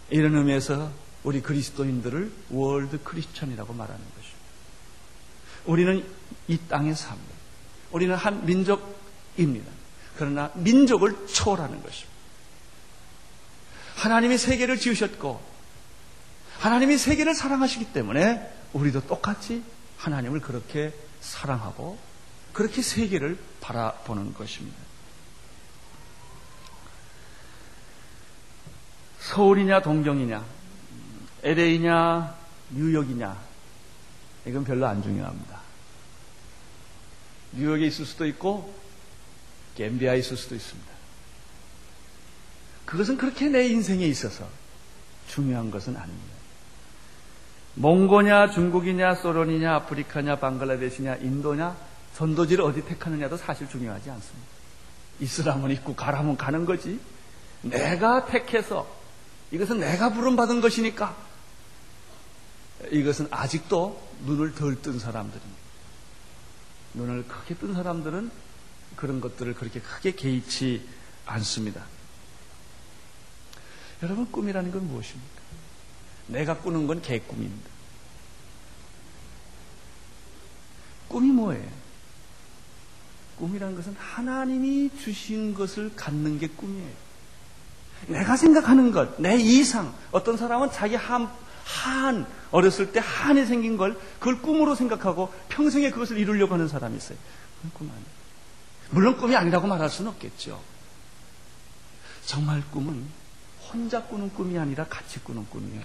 이런 0.09 0.35
의미에서 0.35 0.91
우리 1.23 1.41
그리스도인들을 1.41 2.31
월드 2.49 3.01
크리스천이라고 3.03 3.73
말하는 3.73 3.99
것입니다. 3.99 4.39
우리는 5.65 6.05
이 6.47 6.57
땅에 6.67 6.93
삽니다. 6.93 7.33
우리는 7.91 8.15
한 8.15 8.45
민족입니다. 8.45 9.71
그러나 10.17 10.51
민족을 10.55 11.27
초월하는 11.27 11.81
것입니다. 11.81 12.19
하나님이 13.95 14.37
세계를 14.37 14.77
지으셨고 14.77 15.41
하나님이 16.59 16.97
세계를 16.97 17.35
사랑하시기 17.35 17.93
때문에 17.93 18.49
우리도 18.73 19.07
똑같이 19.07 19.63
하나님을 19.97 20.39
그렇게 20.39 20.93
사랑하고 21.21 21.97
그렇게 22.53 22.81
세계를 22.81 23.37
바라보는 23.61 24.33
것입니다. 24.33 24.77
서울이냐 29.19 29.81
동경이냐 29.81 30.43
LA냐 31.43 32.35
뉴욕이냐 32.71 33.37
이건 34.45 34.63
별로 34.63 34.87
안 34.87 35.01
중요합니다. 35.03 35.59
뉴욕에 37.53 37.87
있을 37.87 38.05
수도 38.05 38.25
있고 38.27 38.73
갬비아에 39.75 40.19
있을 40.19 40.37
수도 40.37 40.55
있습니다. 40.55 40.89
그것은 42.85 43.17
그렇게 43.17 43.49
내 43.49 43.67
인생에 43.67 44.05
있어서 44.07 44.47
중요한 45.27 45.69
것은 45.71 45.95
아닙니다. 45.95 46.39
몽고냐 47.75 48.49
중국이냐 48.49 49.15
소련이냐 49.15 49.75
아프리카냐 49.75 50.37
방글라데시냐 50.37 51.17
인도냐 51.17 51.77
전도지를 52.15 52.63
어디 52.63 52.83
택하느냐도 52.83 53.37
사실 53.37 53.69
중요하지 53.69 54.09
않습니다. 54.09 54.47
있으라면 55.19 55.71
있고 55.71 55.95
가라면 55.95 56.37
가는 56.37 56.65
거지. 56.65 56.99
내가 57.61 58.25
택해서 58.25 58.98
이것은 59.51 59.79
내가 59.79 60.13
부름받은 60.13 60.61
것이니까 60.61 61.15
이것은 62.91 63.27
아직도 63.31 64.09
눈을 64.25 64.55
덜 64.55 64.81
뜬 64.81 64.99
사람들입니다. 64.99 65.59
눈을 66.93 67.27
크게 67.27 67.55
뜬 67.55 67.73
사람들은 67.73 68.31
그런 68.95 69.21
것들을 69.21 69.53
그렇게 69.53 69.79
크게 69.79 70.13
개의치 70.13 70.87
않습니다. 71.25 71.85
여러분, 74.01 74.31
꿈이라는 74.31 74.71
건 74.71 74.87
무엇입니까? 74.87 75.39
내가 76.27 76.57
꾸는 76.57 76.87
건 76.87 77.01
개꿈입니다. 77.01 77.69
꿈이 81.07 81.31
뭐예요? 81.31 81.69
꿈이라는 83.37 83.75
것은 83.75 83.95
하나님이 83.97 84.91
주신 84.97 85.53
것을 85.53 85.95
갖는 85.95 86.39
게 86.39 86.47
꿈이에요. 86.47 87.08
내가 88.07 88.35
생각하는 88.37 88.91
것, 88.91 89.19
내 89.21 89.35
이상. 89.35 89.93
어떤 90.11 90.37
사람은 90.37 90.71
자기 90.71 90.95
한, 90.95 91.29
한, 91.65 92.25
어렸을 92.51 92.91
때 92.91 92.99
한이 93.03 93.45
생긴 93.45 93.77
걸 93.77 93.99
그걸 94.19 94.41
꿈으로 94.41 94.75
생각하고 94.75 95.31
평생에 95.49 95.91
그것을 95.91 96.17
이루려고 96.17 96.53
하는 96.53 96.67
사람이 96.67 96.97
있어요. 96.97 97.17
그건 97.57 97.71
꿈 97.73 97.89
아니에요. 97.89 98.19
물론 98.91 99.17
꿈이 99.17 99.35
아니라고 99.35 99.67
말할 99.67 99.89
수는 99.89 100.11
없겠죠. 100.11 100.61
정말 102.25 102.63
꿈은 102.71 103.05
혼자 103.71 104.03
꾸는 104.03 104.33
꿈이 104.33 104.57
아니라 104.57 104.85
같이 104.85 105.19
꾸는 105.19 105.47
꿈이에요. 105.49 105.83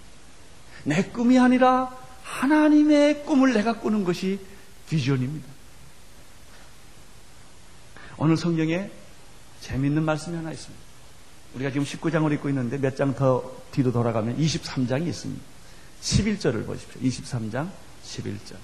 내 0.84 1.04
꿈이 1.04 1.38
아니라 1.38 1.94
하나님의 2.22 3.24
꿈을 3.24 3.52
내가 3.52 3.74
꾸는 3.74 4.04
것이 4.04 4.40
비전입니다. 4.88 5.46
오늘 8.16 8.36
성경에 8.36 8.90
재밌는 9.60 10.02
말씀이 10.04 10.36
하나 10.36 10.52
있습니다. 10.52 10.84
우리가 11.54 11.70
지금 11.70 11.84
19장을 11.84 12.30
읽고 12.34 12.48
있는데 12.48 12.78
몇 12.78 12.96
장 12.96 13.14
더 13.14 13.42
뒤로 13.70 13.92
돌아가면 13.92 14.36
23장이 14.38 15.06
있습니다. 15.08 15.42
11절을 16.02 16.66
보십시오. 16.66 17.00
23장 17.00 17.68
11절. 18.04 18.56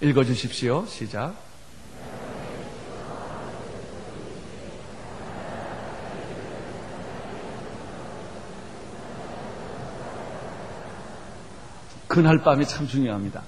읽어 0.00 0.24
주십시오. 0.24 0.86
시작. 0.86 1.34
그날 12.06 12.38
밤이 12.42 12.66
참 12.66 12.86
중요합니다. 12.86 13.42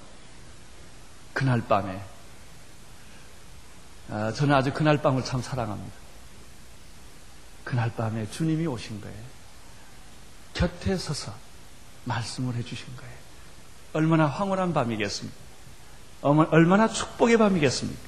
그날 1.33 1.61
밤에. 1.61 2.01
아, 4.09 4.31
저는 4.33 4.55
아주 4.55 4.73
그날 4.73 5.01
밤을 5.01 5.23
참 5.23 5.41
사랑합니다. 5.41 5.95
그날 7.63 7.93
밤에 7.95 8.29
주님이 8.29 8.67
오신 8.67 9.01
거예요. 9.01 9.17
곁에 10.53 10.97
서서 10.97 11.33
말씀을 12.05 12.55
해주신 12.55 12.85
거예요. 12.97 13.13
얼마나 13.93 14.25
황홀한 14.25 14.73
밤이겠습니까? 14.73 15.37
얼마나 16.21 16.87
축복의 16.87 17.37
밤이겠습니까? 17.37 18.01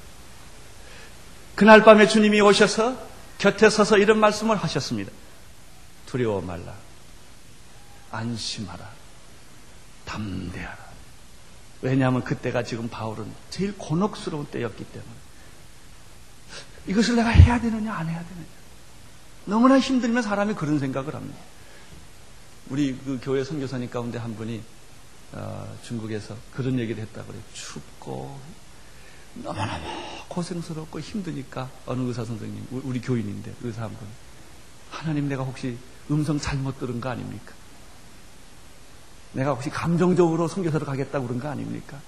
그날 1.54 1.84
밤에 1.84 2.06
주님이 2.06 2.40
오셔서 2.40 2.96
곁에 3.38 3.70
서서 3.70 3.98
이런 3.98 4.18
말씀을 4.18 4.56
하셨습니다. 4.56 5.12
두려워 6.06 6.40
말라. 6.40 6.74
안심하라. 8.10 8.88
담대하라. 10.04 10.84
왜냐하면 11.82 12.22
그때가 12.24 12.62
지금 12.62 12.88
바울은 12.88 13.32
제일 13.50 13.76
곤혹스러운 13.76 14.46
때였기 14.46 14.84
때문에 14.84 15.23
이것을 16.86 17.16
내가 17.16 17.28
해야 17.30 17.60
되느냐 17.60 17.92
안 17.94 18.08
해야 18.08 18.22
되느냐 18.24 18.46
너무나 19.46 19.78
힘들면 19.78 20.22
사람이 20.22 20.54
그런 20.54 20.78
생각을 20.78 21.14
합니다. 21.14 21.38
우리 22.70 22.96
그 22.96 23.18
교회 23.22 23.44
선교사님 23.44 23.90
가운데 23.90 24.18
한 24.18 24.34
분이 24.36 24.62
어, 25.32 25.76
중국에서 25.82 26.36
그런 26.54 26.78
얘기를 26.78 27.02
했다고 27.02 27.26
그래요. 27.26 27.42
춥고 27.52 28.38
너무너무 29.34 29.84
고생스럽고 30.28 31.00
힘드니까 31.00 31.68
어느 31.86 32.00
의사 32.06 32.24
선생님 32.24 32.66
우리 32.70 33.00
교인인데 33.00 33.54
의사 33.62 33.82
한 33.82 33.90
분 33.90 34.06
하나님 34.90 35.28
내가 35.28 35.42
혹시 35.42 35.76
음성 36.10 36.38
잘못 36.38 36.78
들은 36.78 37.00
거 37.00 37.08
아닙니까? 37.10 37.52
내가 39.32 39.50
혹시 39.50 39.68
감정적으로 39.70 40.46
선교사로 40.46 40.86
가겠다고 40.86 41.26
그런 41.26 41.40
거 41.40 41.48
아닙니까? 41.48 42.00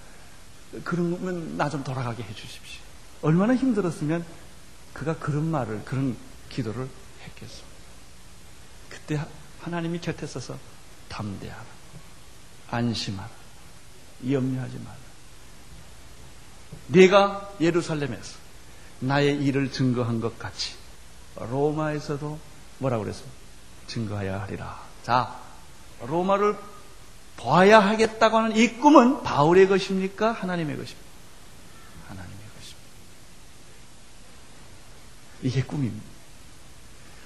그러면 0.85 1.57
나 1.57 1.69
좀 1.69 1.83
돌아가게 1.83 2.23
해 2.23 2.33
주십시오. 2.35 2.81
얼마나 3.23 3.57
힘들었으면 3.57 4.25
그가 4.97 5.19
그런 5.19 5.51
말을, 5.51 5.85
그런 5.85 6.17
기도를 6.49 6.89
했겠습니까? 7.23 7.77
그때 8.89 9.21
하나님이 9.61 10.01
곁에 10.01 10.27
서서 10.27 10.59
담대하라. 11.11 11.67
안심하라. 12.71 13.29
염려하지 14.27 14.79
말라. 14.79 14.97
네가 16.87 17.57
예루살렘에서 17.61 18.39
나의 19.01 19.37
일을 19.45 19.71
증거한 19.71 20.21
것 20.21 20.39
같이 20.39 20.73
로마에서도 21.35 22.39
뭐라고 22.79 23.05
그랬어? 23.05 23.23
증거하여야 23.89 24.41
하리라. 24.41 24.83
자, 25.03 25.39
로마를 26.07 26.57
봐야 27.37 27.81
하겠다고 27.81 28.39
하는 28.39 28.57
이 28.57 28.79
꿈은 28.79 29.23
바울의 29.23 29.69
것입니까? 29.69 30.33
하나님의 30.33 30.79
것입니까? 30.79 31.07
하나님의 32.09 32.39
것입니다. 32.57 32.87
이게 35.43 35.63
꿈입니다. 35.63 36.05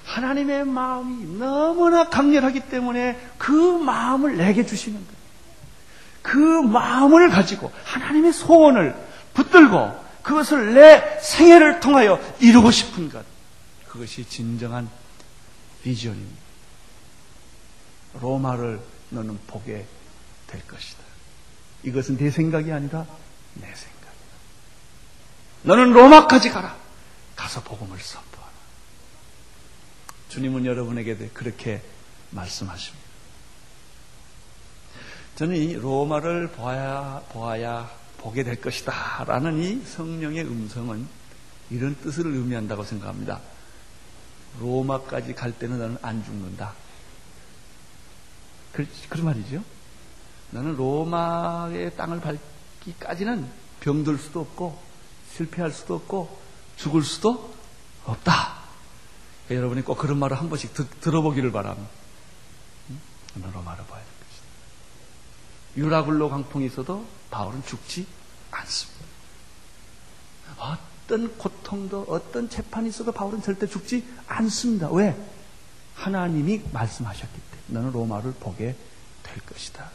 하나님의 0.04 0.64
마음이 0.64 1.38
너무나 1.38 2.08
강렬하기 2.08 2.60
때문에 2.68 3.18
그 3.38 3.52
마음을 3.52 4.36
내게 4.36 4.66
주시는 4.66 4.98
거예요. 4.98 5.20
그 6.22 6.38
마음을 6.62 7.30
가지고 7.30 7.72
하나님의 7.84 8.32
소원을 8.32 8.94
붙들고 9.34 10.04
그것을 10.22 10.74
내 10.74 11.18
생애를 11.20 11.80
통하여 11.80 12.20
이루고 12.40 12.70
싶은 12.70 13.08
것. 13.10 13.24
그것이 13.88 14.28
진정한 14.28 14.88
비전입니다. 15.82 16.40
로마를 18.20 18.80
너는 19.10 19.38
보게 19.46 19.86
될 20.46 20.66
것이다. 20.66 20.98
이것은 21.84 22.18
내 22.18 22.30
생각이 22.30 22.70
아니라 22.72 23.06
내 23.54 23.66
생각이다. 23.66 24.10
너는 25.62 25.92
로마까지 25.92 26.50
가라. 26.50 26.76
가서 27.40 27.62
복음을 27.62 27.98
선포하라. 27.98 28.52
주님은 30.28 30.66
여러분에게 30.66 31.16
그렇게 31.32 31.82
말씀하십니다. 32.32 33.08
저는 35.36 35.56
이 35.56 35.72
로마를 35.72 36.50
보아야, 36.50 37.24
보아야 37.30 37.90
보게 38.18 38.44
될 38.44 38.60
것이다. 38.60 39.24
라는 39.26 39.62
이 39.62 39.82
성령의 39.86 40.42
음성은 40.42 41.08
이런 41.70 41.96
뜻을 42.02 42.26
의미한다고 42.26 42.84
생각합니다. 42.84 43.40
로마까지 44.60 45.34
갈 45.34 45.52
때는 45.52 45.78
너는 45.78 45.96
안 46.02 46.22
죽는다. 46.22 46.74
그, 48.72 48.86
그런 49.08 49.24
말이죠. 49.24 49.64
너는 50.50 50.76
로마의 50.76 51.96
땅을 51.96 52.20
밟기까지는 52.20 53.50
병들 53.80 54.18
수도 54.18 54.40
없고 54.40 54.78
실패할 55.32 55.70
수도 55.70 55.94
없고 55.94 56.49
죽을 56.80 57.02
수도 57.02 57.54
없다. 58.04 58.58
그러니까 59.44 59.54
여러분이 59.54 59.82
꼭 59.82 59.98
그런 59.98 60.18
말을 60.18 60.38
한 60.38 60.48
번씩 60.48 60.72
드, 60.72 60.88
들어보기를 61.00 61.52
바랍니다. 61.52 61.90
너는 63.34 63.52
로마를 63.52 63.84
봐야 63.86 64.02
될 64.02 64.08
것이다. 64.28 64.46
유라굴로 65.76 66.30
강풍이 66.30 66.66
있어도 66.66 67.06
바울은 67.30 67.62
죽지 67.66 68.06
않습니다. 68.50 69.00
어떤 70.56 71.36
고통도 71.36 72.06
어떤 72.08 72.48
재판이 72.48 72.88
있어도 72.88 73.12
바울은 73.12 73.42
절대 73.42 73.66
죽지 73.66 74.04
않습니다. 74.26 74.90
왜? 74.90 75.16
하나님이 75.94 76.62
말씀하셨기 76.72 77.40
때문에 77.50 77.62
너는 77.68 77.92
로마를 77.92 78.32
보게 78.40 78.74
될 79.22 79.38
것이다. 79.40 79.90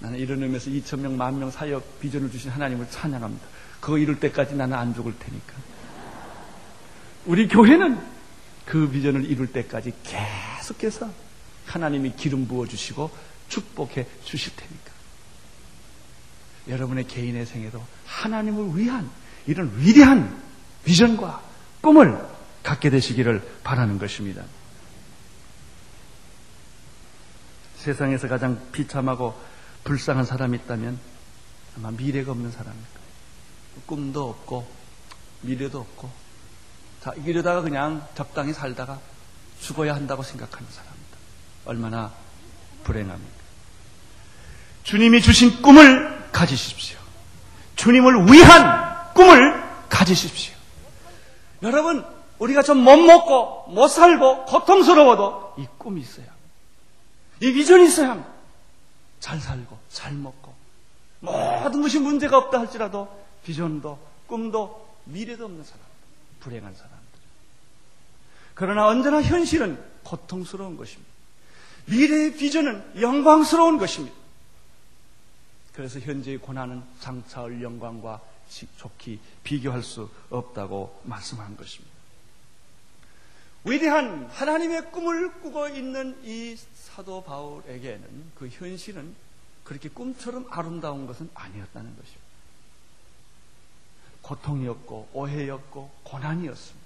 나는 0.00 0.18
이런 0.18 0.42
의미에서 0.42 0.70
2천명, 0.70 1.12
만명 1.12 1.50
사역 1.50 2.00
비전을 2.00 2.30
주신 2.30 2.50
하나님을 2.50 2.90
찬양합니다. 2.90 3.46
그거 3.84 3.98
이룰 3.98 4.18
때까지 4.18 4.54
나는 4.54 4.78
안 4.78 4.94
죽을 4.94 5.14
테니까. 5.18 5.52
우리 7.26 7.46
교회는 7.48 8.00
그 8.64 8.88
비전을 8.88 9.26
이룰 9.26 9.52
때까지 9.52 9.92
계속해서 10.02 11.10
하나님이 11.66 12.14
기름 12.16 12.48
부어 12.48 12.66
주시고 12.66 13.10
축복해 13.50 14.06
주실 14.24 14.56
테니까. 14.56 14.90
여러분의 16.68 17.06
개인의 17.06 17.44
생애도 17.44 17.84
하나님을 18.06 18.78
위한 18.78 19.10
이런 19.46 19.70
위대한 19.76 20.42
비전과 20.86 21.42
꿈을 21.82 22.26
갖게 22.62 22.88
되시기를 22.88 23.46
바라는 23.64 23.98
것입니다. 23.98 24.44
세상에서 27.76 28.28
가장 28.28 28.58
비참하고 28.72 29.38
불쌍한 29.84 30.24
사람이 30.24 30.56
있다면 30.56 30.98
아마 31.76 31.90
미래가 31.90 32.32
없는 32.32 32.50
거예요. 32.50 33.03
꿈도 33.86 34.28
없고 34.30 34.66
미래도 35.42 35.80
없고 35.80 36.10
자 37.02 37.12
이러다가 37.24 37.60
그냥 37.60 38.06
적당히 38.14 38.52
살다가 38.52 38.98
죽어야 39.60 39.94
한다고 39.94 40.22
생각하는 40.22 40.66
사람입니다. 40.70 41.18
얼마나 41.66 42.12
불행합니까? 42.84 43.44
주님이 44.84 45.22
주신 45.22 45.62
꿈을 45.62 46.30
가지십시오. 46.32 46.98
주님을 47.76 48.32
위한 48.32 49.12
꿈을 49.14 49.62
가지십시오. 49.88 50.54
여러분, 51.62 52.04
우리가 52.38 52.62
좀 52.62 52.78
못 52.78 52.96
먹고, 52.96 53.72
못 53.72 53.88
살고, 53.88 54.44
고통스러워도 54.44 55.54
이 55.58 55.66
꿈이 55.78 56.02
있어야 56.02 56.26
합니다. 56.26 56.48
이 57.40 57.52
비전이 57.52 57.86
있어야 57.86 58.10
합니다. 58.10 58.28
잘 59.20 59.40
살고, 59.40 59.78
잘 59.90 60.12
먹고, 60.12 60.52
모든 61.20 61.80
것이 61.80 61.98
문제가 61.98 62.36
없다 62.36 62.58
할지라도 62.60 63.08
비전도, 63.44 63.98
꿈도, 64.26 64.88
미래도 65.04 65.44
없는 65.44 65.64
사람, 65.64 65.80
불행한 66.40 66.74
사람들. 66.74 66.98
그러나 68.54 68.86
언제나 68.86 69.22
현실은 69.22 69.82
고통스러운 70.02 70.76
것입니다. 70.76 71.12
미래의 71.86 72.36
비전은 72.36 73.00
영광스러운 73.00 73.78
것입니다. 73.78 74.16
그래서 75.74 75.98
현재의 75.98 76.38
고난은 76.38 76.82
장차의 77.00 77.62
영광과 77.62 78.20
좋게 78.76 79.18
비교할 79.42 79.82
수 79.82 80.08
없다고 80.30 81.02
말씀한 81.04 81.56
것입니다. 81.56 81.92
위대한 83.64 84.26
하나님의 84.26 84.92
꿈을 84.92 85.32
꾸고 85.40 85.68
있는 85.68 86.16
이 86.22 86.56
사도 86.74 87.24
바울에게는 87.24 88.32
그 88.36 88.48
현실은 88.48 89.14
그렇게 89.64 89.88
꿈처럼 89.88 90.46
아름다운 90.50 91.06
것은 91.06 91.30
아니었다는 91.34 91.96
것입니다. 91.96 92.23
고통이었고 94.24 95.10
오해였고 95.12 95.90
고난이었습니다. 96.02 96.84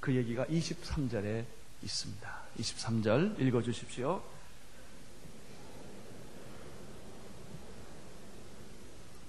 그 0.00 0.14
얘기가 0.14 0.44
23절에 0.46 1.44
있습니다. 1.82 2.42
23절 2.58 3.38
읽어 3.40 3.62
주십시오. 3.62 4.22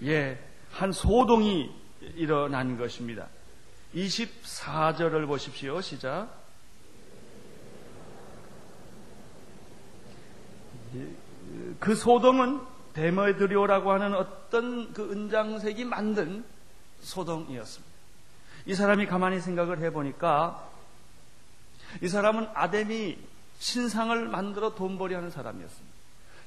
예, 0.04 0.40
한 0.72 0.92
소동이 0.92 1.72
일어난 2.16 2.78
것입니다. 2.78 3.28
24절을 3.96 5.28
보십시오. 5.28 5.82
시작. 5.82 6.42
그 11.80 11.96
소동은 11.96 12.62
데모드리오라고 12.94 13.92
하는 13.92 14.14
어떤 14.14 14.94
그 14.94 15.12
은장색이 15.12 15.86
만든 15.86 16.44
소동이었습니다. 17.04 17.94
이 18.66 18.74
사람이 18.74 19.06
가만히 19.06 19.40
생각을 19.40 19.80
해보니까 19.80 20.70
이 22.02 22.08
사람은 22.08 22.48
아덴이 22.54 23.18
신상을 23.60 24.28
만들어 24.28 24.74
돈벌이 24.76 25.14
하는 25.14 25.30
사람이었습니다. 25.30 25.94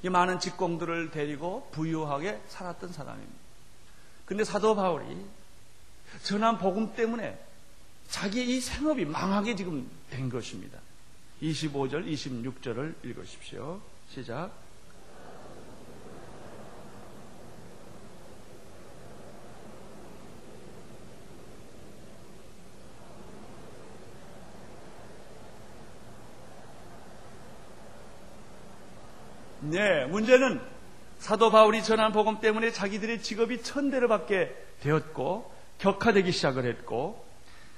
이 0.03 0.09
많은 0.09 0.39
직공들을 0.39 1.11
데리고 1.11 1.69
부유하게 1.71 2.41
살았던 2.47 2.91
사람입니다. 2.91 3.33
근데 4.25 4.43
사도 4.43 4.75
바울이 4.75 5.25
전한 6.23 6.57
복음 6.57 6.93
때문에 6.95 7.39
자기 8.09 8.55
이 8.55 8.61
생업이 8.61 9.05
망하게 9.05 9.55
지금 9.55 9.89
된 10.09 10.29
것입니다. 10.29 10.79
25절, 11.41 12.07
26절을 12.07 12.95
읽으십시오. 13.03 13.79
시작. 14.09 14.51
네, 29.69 30.05
문제는 30.05 30.61
사도 31.19 31.51
바울이 31.51 31.83
전한 31.83 32.13
복음 32.13 32.39
때문에 32.39 32.71
자기들의 32.71 33.21
직업이 33.21 33.61
천대를 33.61 34.07
받게 34.07 34.55
되었고 34.81 35.51
격화되기 35.79 36.31
시작을 36.31 36.65
했고 36.65 37.25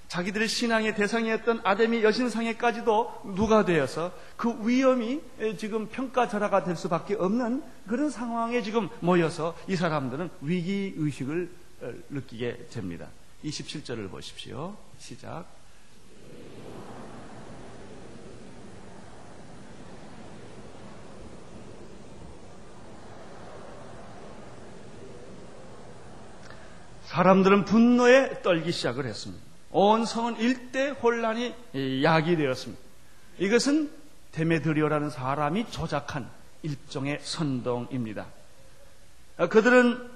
자기들의 0.07 0.47
신앙의 0.47 0.95
대상이었던 0.95 1.61
아데미 1.63 2.03
여신상에까지도 2.03 3.21
누가 3.35 3.65
되어서 3.65 4.11
그 4.37 4.67
위험이 4.67 5.21
지금 5.57 5.87
평가절하가 5.87 6.63
될 6.63 6.75
수밖에 6.75 7.15
없는 7.15 7.63
그런 7.87 8.09
상황에 8.09 8.61
지금 8.61 8.89
모여서 8.99 9.55
이 9.67 9.75
사람들은 9.75 10.29
위기 10.41 10.93
의식을 10.95 11.49
어, 11.81 11.93
느끼게 12.09 12.67
됩니다. 12.71 13.07
27절을 13.45 14.11
보십시오. 14.11 14.75
시작. 14.99 15.58
사람들은 27.09 27.65
분노에 27.65 28.43
떨기 28.43 28.71
시작을 28.71 29.07
했습니다. 29.07 29.43
온 29.71 30.05
성은 30.05 30.37
일대 30.37 30.89
혼란이 30.89 31.55
야기되었습니다. 32.03 32.83
이것은 33.39 33.89
데메드리오라는 34.31 35.09
사람이 35.09 35.71
조작한 35.71 36.29
일종의 36.61 37.19
선동입니다. 37.23 38.27
그들은 39.49 40.07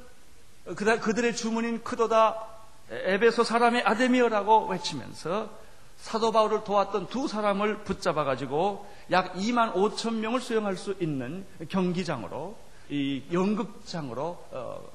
그들의 0.75 1.36
주문인 1.36 1.84
크도다 1.84 2.45
에베소 2.91 3.43
사람의 3.43 3.82
아데미어라고 3.82 4.67
외치면서 4.67 5.49
사도 5.97 6.32
바울을 6.32 6.63
도왔던 6.63 7.08
두 7.08 7.27
사람을 7.27 7.86
붙잡아 7.86 8.23
가지고 8.23 8.88
약 9.10 9.34
2만 9.34 9.73
5천 9.73 10.13
명을 10.17 10.41
수용할 10.41 10.77
수 10.77 10.95
있는 10.99 11.43
경기장으로 11.69 12.56
이 12.89 13.23
연극장으로 13.32 14.45
어, 14.51 14.92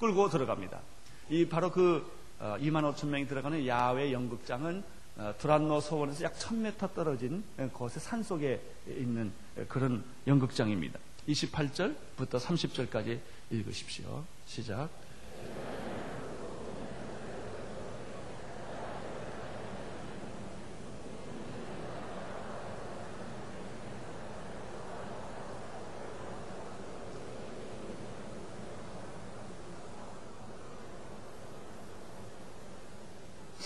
끌고 0.00 0.30
들어갑니다. 0.30 0.80
이 1.28 1.46
바로 1.46 1.70
그 1.70 2.10
2만 2.40 2.84
어, 2.84 2.94
5천 2.94 3.08
명이 3.08 3.28
들어가는 3.28 3.66
야외 3.66 4.12
연극장은 4.12 4.82
어, 5.18 5.34
두란노 5.38 5.80
소원에서 5.80 6.24
약 6.24 6.34
1000m 6.38 6.94
떨어진 6.94 7.44
곳의 7.72 8.00
산 8.00 8.22
속에 8.22 8.60
있는 8.88 9.30
그런 9.68 10.02
연극장입니다. 10.26 10.98
28절부터 11.28 12.40
30절까지 12.40 13.20
읽으십시오. 13.50 14.24
시작. 14.46 14.88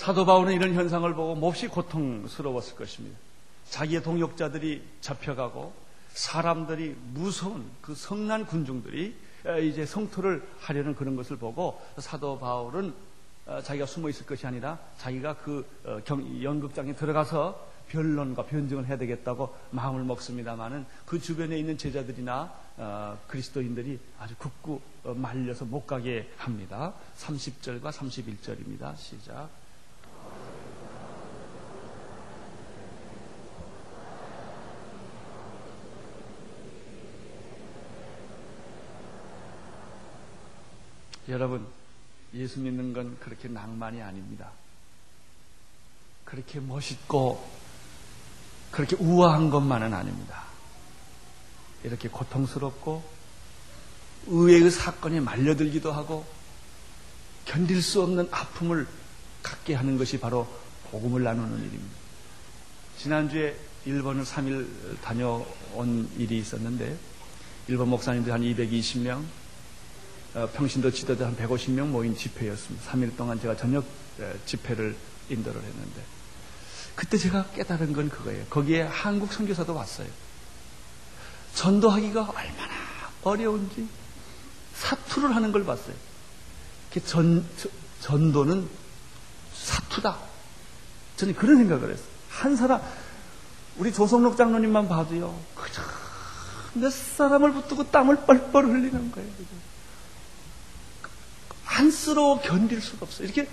사도 0.04 0.26
바울은 0.26 0.52
이런 0.52 0.74
현상을 0.74 1.14
보고 1.14 1.34
몹시 1.34 1.66
고통스러웠을 1.66 2.76
것입니다. 2.76 3.18
자기의 3.70 4.02
동역자들이 4.02 4.82
잡혀가고 5.00 5.72
사람들이 6.12 6.94
무서운 7.14 7.64
그 7.80 7.94
성난 7.94 8.44
군중들이 8.44 9.16
이제 9.62 9.86
성토를 9.86 10.46
하려는 10.60 10.94
그런 10.94 11.16
것을 11.16 11.38
보고 11.38 11.80
사도 11.96 12.38
바울은 12.38 12.92
어, 13.46 13.62
자기가 13.62 13.86
숨어 13.86 14.10
있을 14.10 14.26
것이 14.26 14.46
아니라 14.46 14.78
자기가 14.98 15.36
그 15.36 15.66
어, 15.84 15.98
연극장에 16.42 16.94
들어가서 16.94 17.66
변론과 17.88 18.44
변증을 18.44 18.86
해야 18.86 18.98
되겠다고 18.98 19.54
마음을 19.70 20.04
먹습니다만은 20.04 20.84
그 21.06 21.18
주변에 21.18 21.58
있는 21.58 21.78
제자들이나 21.78 22.52
어, 22.76 23.18
그리스도인들이 23.26 23.98
아주 24.18 24.34
굳고 24.36 24.82
말려서 25.02 25.64
못 25.64 25.86
가게 25.86 26.30
합니다. 26.36 26.92
30절과 27.16 27.90
31절입니다. 27.90 28.94
시작. 28.98 29.63
여러분, 41.28 41.66
예수 42.34 42.60
믿는 42.60 42.92
건 42.92 43.16
그렇게 43.20 43.48
낭만이 43.48 44.02
아닙니다. 44.02 44.50
그렇게 46.24 46.60
멋있고, 46.60 47.48
그렇게 48.70 48.96
우아한 48.96 49.50
것만은 49.50 49.94
아닙니다. 49.94 50.44
이렇게 51.82 52.08
고통스럽고, 52.08 53.02
의외의 54.26 54.70
사건에 54.70 55.20
말려들기도 55.20 55.92
하고, 55.92 56.26
견딜 57.44 57.82
수 57.82 58.02
없는 58.02 58.28
아픔을 58.30 58.86
갖게 59.42 59.74
하는 59.74 59.98
것이 59.98 60.18
바로 60.18 60.48
복음을 60.90 61.22
나누는 61.22 61.58
일입니다. 61.58 61.96
지난주에 62.98 63.56
일본을 63.84 64.24
3일 64.24 65.00
다녀온 65.02 66.10
일이 66.16 66.38
있었는데 66.38 66.96
일본 67.68 67.90
목사님들 67.90 68.32
한 68.32 68.40
220명, 68.40 69.22
어, 70.34 70.48
평신도 70.52 70.90
지도자 70.90 71.26
한 71.26 71.36
150명 71.36 71.86
모인 71.86 72.16
집회였습니다. 72.16 72.90
3일 72.90 73.16
동안 73.16 73.40
제가 73.40 73.56
저녁 73.56 73.84
집회를 74.46 74.96
인도를 75.28 75.60
했는데 75.62 76.02
그때 76.94 77.16
제가 77.16 77.46
깨달은 77.54 77.92
건 77.92 78.08
그거예요. 78.08 78.44
거기에 78.50 78.82
한국 78.82 79.32
선교사도 79.32 79.74
왔어요. 79.74 80.08
전도하기가 81.54 82.20
얼마나 82.20 82.72
어려운지 83.22 83.88
사투를 84.74 85.34
하는 85.34 85.52
걸 85.52 85.64
봤어요. 85.64 85.94
전, 87.06 87.44
전도는 88.00 88.68
사투다. 89.52 90.18
저는 91.16 91.34
그런 91.34 91.56
생각을 91.58 91.90
했어요. 91.92 92.06
한 92.28 92.56
사람, 92.56 92.80
우리 93.76 93.92
조성록 93.92 94.36
장로님만 94.36 94.88
봐도요, 94.88 95.38
그저 95.54 95.82
몇 96.74 96.92
사람을 96.92 97.52
붙들고 97.52 97.90
땀을 97.90 98.26
뻘뻘 98.26 98.64
흘리는 98.66 99.10
거예요. 99.12 99.30
안쓰러워 101.76 102.40
견딜 102.40 102.80
수가 102.80 103.06
없어요. 103.06 103.26
이렇게, 103.26 103.48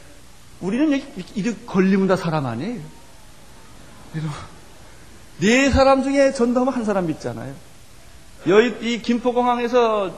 우리는 0.60 0.90
이렇게, 0.90 1.24
이렇게 1.36 1.66
걸리면 1.66 2.08
다 2.08 2.16
사람 2.16 2.46
아니에요. 2.46 2.82
네 5.40 5.72
사람 5.72 6.04
중에 6.04 6.34
전도하면 6.34 6.74
한 6.74 6.86
사람 6.86 7.08
믿잖아요. 7.08 7.56
여기, 8.48 8.94
이 8.94 9.02
김포공항에서 9.02 10.16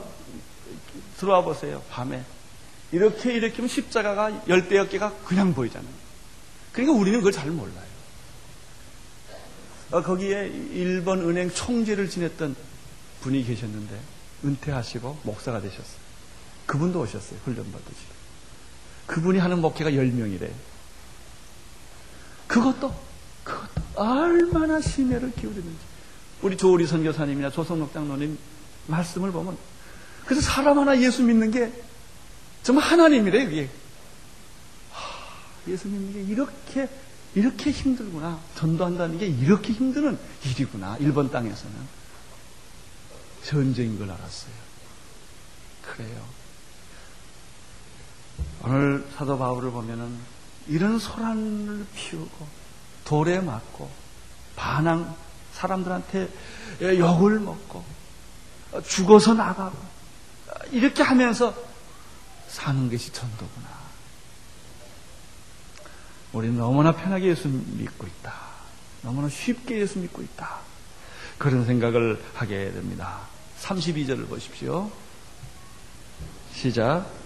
들어와 1.18 1.42
보세요. 1.44 1.82
밤에. 1.90 2.24
이렇게 2.92 3.34
이렇게 3.34 3.56
하면 3.56 3.70
십자가가 3.70 4.48
열대여 4.48 4.88
개가 4.90 5.14
그냥 5.26 5.54
보이잖아요. 5.54 5.92
그러니까 6.72 6.98
우리는 7.00 7.20
그걸 7.20 7.32
잘 7.32 7.50
몰라요. 7.50 7.94
어, 9.92 10.02
거기에 10.02 10.48
일본 10.74 11.22
은행 11.22 11.52
총재를 11.52 12.10
지냈던 12.10 12.56
분이 13.22 13.46
계셨는데 13.46 14.00
은퇴하시고 14.44 15.20
목사가 15.24 15.62
되셨어요. 15.62 16.03
그분도 16.66 17.02
오셨어요. 17.02 17.40
훈련 17.44 17.72
받으시고. 17.72 18.14
그분이 19.08 19.40
하는 19.40 19.60
목회가 19.60 19.90
10명이래. 19.92 20.52
그것도, 22.48 22.94
그것도 23.44 23.82
얼마나 23.96 24.80
심혈을 24.80 25.34
기울이는지. 25.34 25.78
우리 26.42 26.58
조우리 26.58 26.88
선교사님이나 26.88 27.50
조성록 27.50 27.94
장로님 27.94 28.38
말씀을 28.88 29.32
보면 29.32 29.58
그래서 30.26 30.42
사람 30.42 30.80
하나 30.80 31.00
예수 31.00 31.24
믿는 31.24 31.52
게 31.52 31.72
정말 32.64 32.86
하나님이래, 32.86 33.46
그게. 33.46 33.70
예수 35.68 35.88
믿는 35.88 36.14
게 36.14 36.22
이렇게, 36.24 36.90
이렇게 37.36 37.72
힘들구나. 37.72 38.40
전도한다는 38.56 39.18
게 39.18 39.28
이렇게 39.28 39.74
힘드는 39.74 40.18
일이구나. 40.46 40.98
일본 41.00 41.30
땅에서는. 41.30 42.04
전쟁인 43.44 44.00
걸 44.00 44.10
알았어요. 44.12 44.54
그래요. 45.82 46.43
오늘 48.64 49.06
사도 49.18 49.38
바울을 49.38 49.72
보면은 49.72 50.18
이런 50.68 50.98
소란을 50.98 51.86
피우고 51.96 52.48
돌에 53.04 53.42
맞고 53.42 53.90
반항 54.56 55.16
사람들한테 55.52 56.30
욕을 56.82 57.40
먹고 57.40 57.84
죽어서 58.88 59.34
나가고 59.34 59.78
이렇게 60.72 61.04
하면서 61.04 61.54
사는 62.48 62.90
것이 62.90 63.12
전도구나. 63.12 63.68
우리는 66.32 66.58
너무나 66.58 66.94
편하게 66.94 67.28
예수 67.28 67.48
믿고 67.48 68.08
있다. 68.08 68.34
너무나 69.02 69.28
쉽게 69.28 69.80
예수 69.82 70.00
믿고 70.00 70.22
있다. 70.22 70.60
그런 71.38 71.66
생각을 71.66 72.24
하게 72.34 72.72
됩니다. 72.72 73.20
32절을 73.62 74.30
보십시오. 74.30 74.90
시작. 76.54 77.23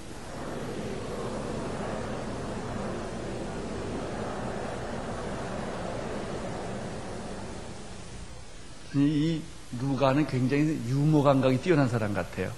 이 8.95 9.41
누가는 9.79 10.25
굉장히 10.27 10.79
유머 10.87 11.23
감각이 11.23 11.61
뛰어난 11.61 11.89
사람 11.89 12.13
같아요. 12.13 12.51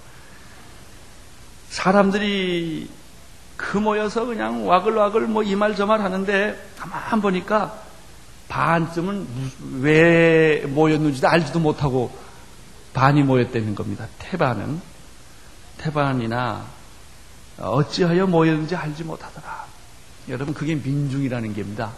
사람들이 1.70 2.90
그 3.58 3.78
모여서 3.78 4.26
그냥 4.26 4.66
와글와글 4.68 5.28
뭐 5.28 5.44
이 5.44 5.56
말 5.56 5.76
저 5.76 5.86
말 5.86 6.02
하는데 6.02 6.58
가만 6.78 7.22
보니까 7.22 7.84
반쯤은 8.48 9.28
왜 9.82 10.66
모였는지도 10.68 11.28
알지도 11.28 11.60
못하고 11.60 12.12
반이 12.94 13.24
모였다는 13.24 13.76
겁니다. 13.76 14.08
태반은 14.18 14.82
태반이나 15.78 16.66
어찌하여 17.60 18.26
모였는지 18.28 18.76
알지 18.76 19.04
못하더라. 19.04 19.66
여러분 20.30 20.54
그게 20.54 20.76
민중이라는 20.76 21.54
겁니다. 21.54 21.92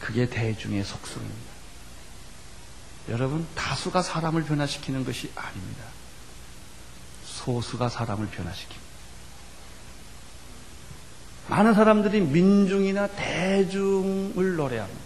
그게 0.00 0.28
대중의 0.28 0.84
속성입니다. 0.84 1.45
여러분 3.08 3.46
다수가 3.54 4.02
사람을 4.02 4.44
변화시키는 4.44 5.04
것이 5.04 5.30
아닙니다. 5.34 5.84
소수가 7.24 7.88
사람을 7.88 8.26
변화시킵니다. 8.26 8.86
많은 11.48 11.74
사람들이 11.74 12.20
민중이나 12.20 13.06
대중을 13.06 14.56
노래합니다. 14.56 15.00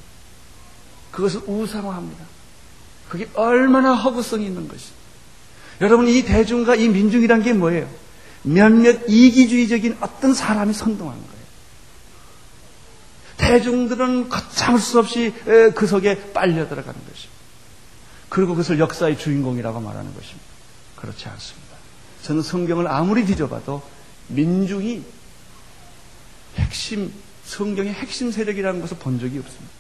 그것을 1.10 1.42
우상화합니다. 1.46 2.24
그게 3.10 3.28
얼마나 3.34 3.94
허구성이 3.94 4.46
있는 4.46 4.66
것이. 4.68 4.86
여러분 5.82 6.08
이 6.08 6.22
대중과 6.22 6.76
이 6.76 6.88
민중이란 6.88 7.42
게 7.42 7.52
뭐예요? 7.52 7.90
몇몇 8.42 9.02
이기주의적인 9.08 9.98
어떤 10.00 10.32
사람이 10.32 10.72
선동한 10.72 11.16
거예요. 11.16 11.40
대중들은 13.36 14.28
걷잡을 14.28 14.78
수 14.78 14.98
없이 14.98 15.34
그 15.74 15.86
속에 15.86 16.32
빨려 16.32 16.68
들어가는 16.68 16.98
것입니다. 17.06 17.39
그리고 18.30 18.54
그것을 18.54 18.78
역사의 18.78 19.18
주인공이라고 19.18 19.80
말하는 19.80 20.14
것입니다. 20.14 20.46
그렇지 20.96 21.28
않습니다. 21.28 21.76
저는 22.22 22.42
성경을 22.42 22.88
아무리 22.88 23.26
뒤져봐도 23.26 23.82
민중이 24.28 25.02
핵심, 26.56 27.12
성경의 27.44 27.92
핵심 27.92 28.30
세력이라는 28.30 28.80
것을 28.80 28.96
본 28.98 29.18
적이 29.18 29.40
없습니다. 29.40 29.74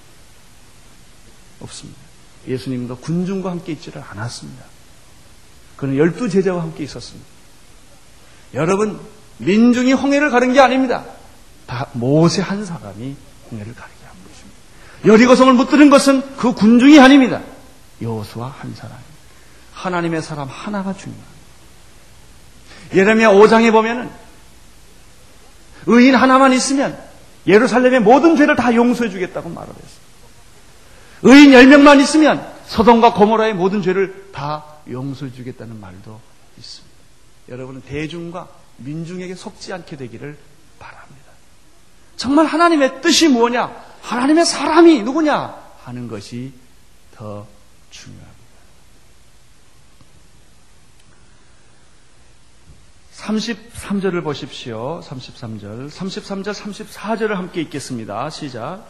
없습니다. 1.60 2.00
예수님도 2.48 2.96
군중과 2.96 3.50
함께 3.50 3.72
있지를 3.72 4.02
않았습니다. 4.02 4.64
그는 5.76 5.96
열두 5.96 6.28
제자와 6.28 6.62
함께 6.62 6.82
있었습니다. 6.84 7.26
여러분, 8.54 8.98
민중이 9.38 9.92
홍해를 9.92 10.30
가른 10.30 10.52
게 10.52 10.60
아닙니다. 10.60 11.04
다 11.66 11.88
모세 11.92 12.42
한 12.42 12.64
사람이 12.64 13.16
홍해를 13.50 13.74
가르게 13.74 14.04
한 14.04 14.14
것입니다. 14.26 15.06
여리고성을 15.06 15.52
못 15.54 15.68
들은 15.68 15.88
것은 15.88 16.36
그 16.36 16.52
군중이 16.52 16.98
아닙니다. 16.98 17.42
여호수아 18.00 18.48
한 18.48 18.74
사람. 18.74 18.96
하나님의 19.72 20.22
사람 20.22 20.48
하나가 20.48 20.92
중요합니다. 20.92 21.30
예레미야 22.94 23.30
5장에 23.30 23.72
보면은 23.72 24.10
의인 25.86 26.14
하나만 26.14 26.52
있으면 26.52 26.98
예루살렘의 27.46 28.00
모든 28.00 28.36
죄를 28.36 28.56
다 28.56 28.74
용서해 28.74 29.10
주겠다고 29.10 29.48
말을 29.48 29.68
했어요. 29.68 30.00
의인 31.22 31.52
10명만 31.52 32.00
있으면 32.00 32.46
서동과 32.66 33.14
고모라의 33.14 33.54
모든 33.54 33.82
죄를 33.82 34.30
다 34.32 34.64
용서해 34.90 35.32
주겠다는 35.32 35.80
말도 35.80 36.20
있습니다. 36.58 36.96
여러분은 37.48 37.82
대중과 37.82 38.48
민중에게 38.78 39.34
속지 39.34 39.72
않게 39.72 39.96
되기를 39.96 40.38
바랍니다. 40.78 41.20
정말 42.16 42.46
하나님의 42.46 43.00
뜻이 43.02 43.28
뭐냐? 43.28 43.74
하나님의 44.02 44.44
사람이 44.44 45.02
누구냐? 45.02 45.58
하는 45.84 46.08
것이 46.08 46.52
더 47.14 47.46
중요합니다. 47.90 48.40
33절을 53.12 54.24
보십시오. 54.24 55.00
33절. 55.04 55.90
33절, 55.90 56.54
34절을 56.54 57.34
함께 57.34 57.60
읽겠습니다. 57.62 58.30
시작. 58.30 58.86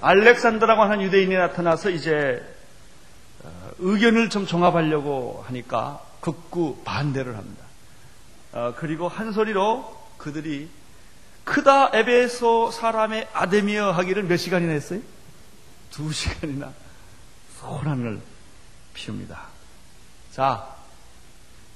알렉산더라고 0.00 0.82
하는 0.82 1.02
유대인이 1.02 1.34
나타나서 1.34 1.90
이제 1.90 2.40
어, 2.40 2.57
의견을 3.78 4.30
좀 4.30 4.46
종합하려고 4.46 5.44
하니까 5.46 6.04
극구 6.20 6.82
반대를 6.84 7.36
합니다. 7.36 7.64
어, 8.52 8.74
그리고 8.76 9.08
한 9.08 9.32
소리로 9.32 9.96
그들이 10.16 10.68
크다 11.44 11.90
에베소 11.94 12.70
사람의 12.70 13.28
아데미어 13.32 13.92
하기를 13.92 14.24
몇 14.24 14.36
시간이나 14.36 14.72
했어요? 14.72 15.00
두 15.90 16.12
시간이나 16.12 16.72
소란을 17.58 18.20
피웁니다. 18.94 19.46
자, 20.32 20.76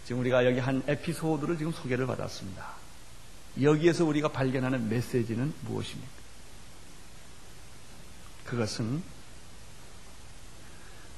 지금 0.04 0.20
우리가 0.20 0.44
여기 0.44 0.58
한 0.58 0.82
에피소드를 0.86 1.58
지금 1.58 1.72
소개를 1.72 2.06
받았습니다. 2.06 2.66
여기에서 3.60 4.04
우리가 4.04 4.28
발견하는 4.28 4.88
메시지는 4.88 5.52
무엇입니까? 5.62 6.10
그것은 8.46 9.02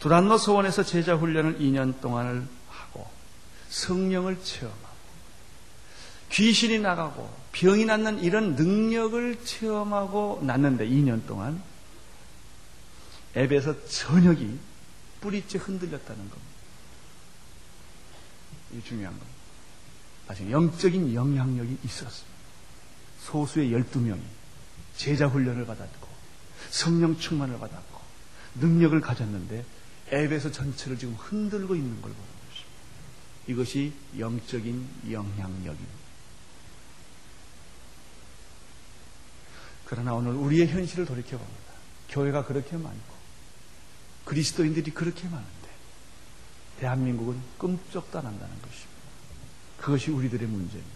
두란노 0.05 0.37
소원에서 0.37 0.83
제자 0.83 1.17
훈련을 1.17 1.61
2년 1.61 1.99
동안을 2.03 2.47
하고 2.69 3.11
성령을 3.71 4.39
체험하고 4.45 4.95
귀신이 6.29 6.79
나가고 6.79 7.35
병이 7.53 7.87
낫는 7.87 8.23
이런 8.23 8.55
능력을 8.55 9.43
체험하고 9.47 10.41
났는데 10.43 10.87
2년 10.87 11.27
동안 11.27 11.63
앱에서 13.35 13.83
저녁이 13.87 14.59
뿌리째 15.23 15.57
흔들렸다는 15.57 16.19
겁니다. 16.19 16.53
이게 18.73 18.83
중요한 18.83 19.19
겁니다. 19.19 19.39
아직 20.29 20.51
영적인 20.51 21.15
영향력이 21.15 21.79
있었습니다. 21.83 22.35
소수의 23.21 23.71
12명이 23.71 24.21
제자 24.99 25.29
훈련을 25.29 25.65
받았고 25.65 26.09
성령 26.69 27.19
충만을 27.19 27.59
받았고 27.59 28.01
능력을 28.57 29.01
가졌는데 29.01 29.65
앱에서 30.13 30.51
전체를 30.51 30.99
지금 30.99 31.15
흔들고 31.15 31.75
있는 31.75 32.01
걸 32.03 32.13
보는 32.13 32.29
것입니다. 32.49 32.75
이것이 33.47 33.93
영적인 34.19 34.89
영향력입니다. 35.11 36.05
그러나 39.87 40.15
오늘 40.15 40.33
우리의 40.33 40.69
현실을 40.69 41.07
돌이켜봅니다. 41.07 41.75
교회가 42.11 42.45
그렇게 42.45 42.77
많고 42.77 43.15
그리스도인들이 44.25 44.91
그렇게 44.93 45.25
많은데 45.29 45.69
대한민국은 46.81 47.41
끔찍도 47.59 48.19
안 48.19 48.27
한다는 48.27 48.55
것입니다. 48.63 48.91
그것이 49.79 50.11
우리들의 50.11 50.49
문제입니다. 50.49 50.95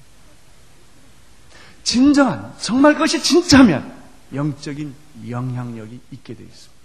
진정한 1.83 2.55
정말 2.59 2.95
그것이 2.95 3.23
진짜면 3.23 3.97
영적인 4.35 4.95
영향력이 5.29 6.01
있게 6.13 6.35
되어 6.35 6.47
있습니다. 6.47 6.78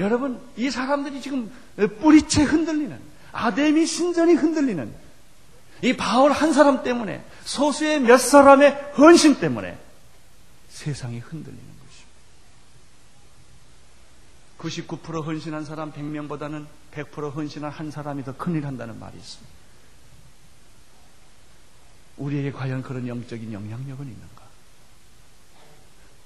여러분 0.00 0.40
이 0.56 0.70
사람들이 0.70 1.20
지금 1.20 1.52
뿌리채 2.00 2.42
흔들리는 2.42 2.98
아데미 3.32 3.86
신전이 3.86 4.34
흔들리는 4.34 4.92
이 5.82 5.96
바울 5.96 6.32
한 6.32 6.52
사람 6.52 6.82
때문에 6.82 7.24
소수의 7.44 8.00
몇 8.00 8.18
사람의 8.18 8.92
헌신 8.98 9.38
때문에 9.40 9.78
세상이 10.68 11.18
흔들리는 11.18 11.64
것입니다. 14.58 14.98
99% 14.98 15.24
헌신한 15.24 15.64
사람 15.64 15.92
100명보다는 15.92 16.66
100% 16.92 17.34
헌신한 17.34 17.70
한 17.70 17.90
사람이 17.90 18.24
더 18.24 18.36
큰일 18.36 18.66
한다는 18.66 18.98
말이 18.98 19.16
있습니다. 19.16 19.60
우리에게 22.16 22.52
과연 22.52 22.82
그런 22.82 23.06
영적인 23.06 23.52
영향력은 23.52 24.06
있는가? 24.06 24.42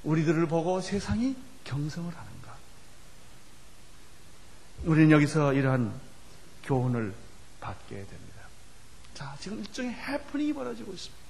우리들을 0.02 0.46
보고 0.46 0.80
세상이 0.80 1.36
경성을 1.64 2.12
하는가? 2.12 2.33
우리는 4.84 5.10
여기서 5.10 5.54
이러한 5.54 5.92
교훈을 6.64 7.14
받게 7.60 7.94
됩니다. 7.94 8.34
자, 9.14 9.36
지금 9.40 9.60
일종의 9.60 9.92
해프닝이 9.94 10.52
벌어지고 10.52 10.92
있습니다. 10.92 11.24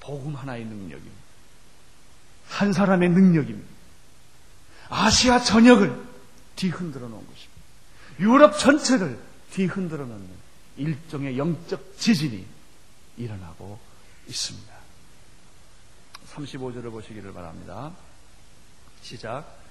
복음 0.00 0.34
하나의 0.34 0.64
능력입니다. 0.64 1.24
한 2.48 2.72
사람의 2.72 3.08
능력입니다. 3.08 3.68
아시아 4.90 5.40
전역을 5.40 6.04
뒤흔들어 6.56 7.08
놓은 7.08 7.26
것입니다. 7.26 7.54
유럽 8.20 8.58
전체를 8.58 9.18
뒤흔들어 9.50 10.04
놓는 10.04 10.28
일종의 10.76 11.38
영적 11.38 11.98
지진이 11.98 12.46
일어나고 13.16 13.80
있습니다. 14.28 14.74
35절을 16.34 16.90
보시기를 16.90 17.32
바랍니다. 17.32 17.92
시작. 19.02 19.63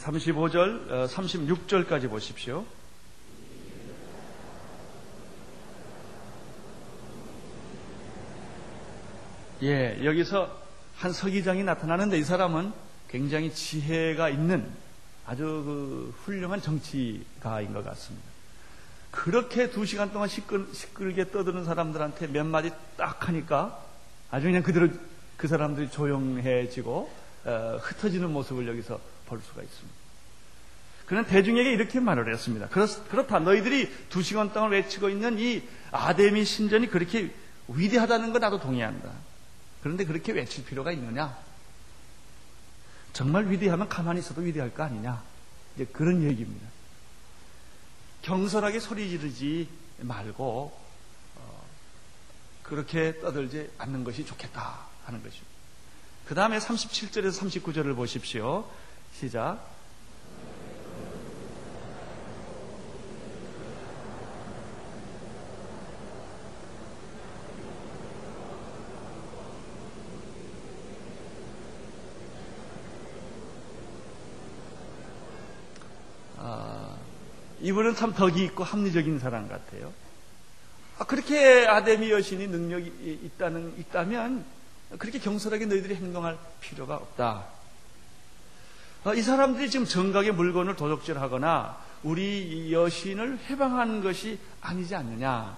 35절, 0.00 1.08
36절까지 1.08 2.06
어, 2.06 2.08
보십시오. 2.08 2.64
예, 9.62 10.02
여기서 10.02 10.58
한 10.96 11.12
서기장이 11.12 11.64
나타나는데 11.64 12.18
이 12.18 12.24
사람은 12.24 12.72
굉장히 13.08 13.52
지혜가 13.52 14.30
있는 14.30 14.66
아주 15.26 15.42
그 15.44 16.14
훌륭한 16.24 16.62
정치가인 16.62 17.74
것 17.74 17.84
같습니다. 17.84 18.26
그렇게 19.10 19.70
두 19.70 19.84
시간 19.84 20.12
동안 20.12 20.28
시끌, 20.28 20.66
시끌게 20.72 21.30
떠드는 21.30 21.64
사람들한테 21.64 22.28
몇 22.28 22.46
마디 22.46 22.70
딱 22.96 23.28
하니까 23.28 23.84
아주 24.30 24.46
그냥 24.46 24.62
그대로 24.62 24.88
그 25.36 25.46
사람들이 25.46 25.90
조용해지고 25.90 27.10
어, 27.44 27.78
흩어지는 27.82 28.30
모습을 28.30 28.66
여기서 28.66 28.98
볼 29.30 29.40
수가 29.40 29.62
있습니다. 29.62 30.00
그는 31.06 31.24
대중에게 31.24 31.72
이렇게 31.72 31.98
말을 31.98 32.32
했습니다. 32.32 32.68
그렇 32.68 33.26
다. 33.26 33.38
너희들이 33.38 33.90
두 34.10 34.22
시간 34.22 34.52
동안 34.52 34.70
외치고 34.70 35.08
있는 35.08 35.38
이 35.38 35.62
아데미 35.90 36.44
신전이 36.44 36.88
그렇게 36.88 37.34
위대하다는 37.68 38.32
거 38.32 38.38
나도 38.38 38.60
동의한다. 38.60 39.10
그런데 39.82 40.04
그렇게 40.04 40.32
외칠 40.32 40.64
필요가 40.64 40.92
있느냐? 40.92 41.36
정말 43.12 43.50
위대하면 43.50 43.88
가만히 43.88 44.20
있어도 44.20 44.42
위대할 44.42 44.72
거 44.74 44.82
아니냐? 44.84 45.22
이제 45.74 45.84
그런 45.86 46.22
얘기입니다. 46.22 46.68
경솔하게 48.22 48.80
소리 48.80 49.08
지르지 49.08 49.68
말고 49.98 50.78
어, 51.36 51.66
그렇게 52.62 53.18
떠들지 53.20 53.70
않는 53.78 54.04
것이 54.04 54.24
좋겠다 54.24 54.86
하는 55.06 55.22
것이죠. 55.22 55.44
그 56.26 56.34
다음에 56.34 56.58
37절에서 56.58 57.50
39절을 57.50 57.96
보십시오. 57.96 58.70
시작. 59.12 59.70
아, 76.38 76.96
이분은 77.60 77.94
참 77.94 78.14
덕이 78.14 78.42
있고 78.44 78.64
합리적인 78.64 79.18
사람 79.18 79.48
같아요. 79.48 79.92
아, 80.98 81.04
그렇게 81.04 81.66
아데미 81.66 82.10
여신이 82.10 82.46
능력이 82.46 83.20
있다는, 83.24 83.78
있다면 83.78 84.44
그렇게 84.98 85.18
경솔하게 85.18 85.66
너희들이 85.66 85.94
행동할 85.96 86.38
필요가 86.60 86.96
없다. 86.96 87.59
아, 89.04 89.14
이 89.14 89.22
사람들이 89.22 89.70
지금 89.70 89.86
정각의 89.86 90.32
물건을 90.32 90.76
도적질하거나 90.76 91.78
우리 92.02 92.72
여신을 92.72 93.38
해방하는 93.48 94.02
것이 94.02 94.38
아니지 94.60 94.94
않느냐. 94.94 95.56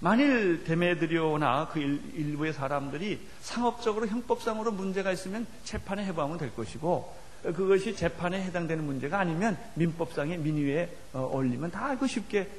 만일 0.00 0.64
데메드리오나 0.64 1.68
그 1.68 1.80
일 1.80 2.36
부의 2.36 2.52
사람들이 2.52 3.26
상업적으로 3.40 4.06
형법상으로 4.06 4.72
문제가 4.72 5.10
있으면 5.12 5.46
재판에 5.64 6.04
해방하면 6.04 6.38
될 6.38 6.54
것이고 6.54 7.16
그것이 7.42 7.94
재판에 7.94 8.42
해당되는 8.42 8.84
문제가 8.84 9.20
아니면 9.20 9.56
민법상의 9.74 10.38
민의에 10.38 10.94
어, 11.12 11.30
올리면 11.32 11.70
다 11.70 11.94
이거 11.94 12.06
쉽게 12.06 12.50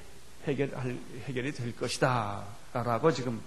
해결할, 0.45 0.97
해결이 1.25 1.51
될 1.53 1.75
것이다. 1.75 2.43
라고 2.73 3.11
지금 3.11 3.41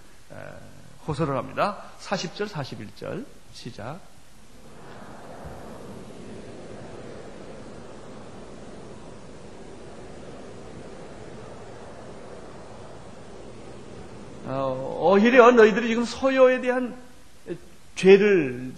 호소를 1.07 1.37
합니다. 1.37 1.85
40절, 2.01 2.49
41절 2.49 3.25
시작. 3.53 4.10
오히려 15.11 15.51
너희들이 15.51 15.89
지금 15.89 16.05
소요에 16.05 16.61
대한 16.61 16.97
죄를 17.97 18.73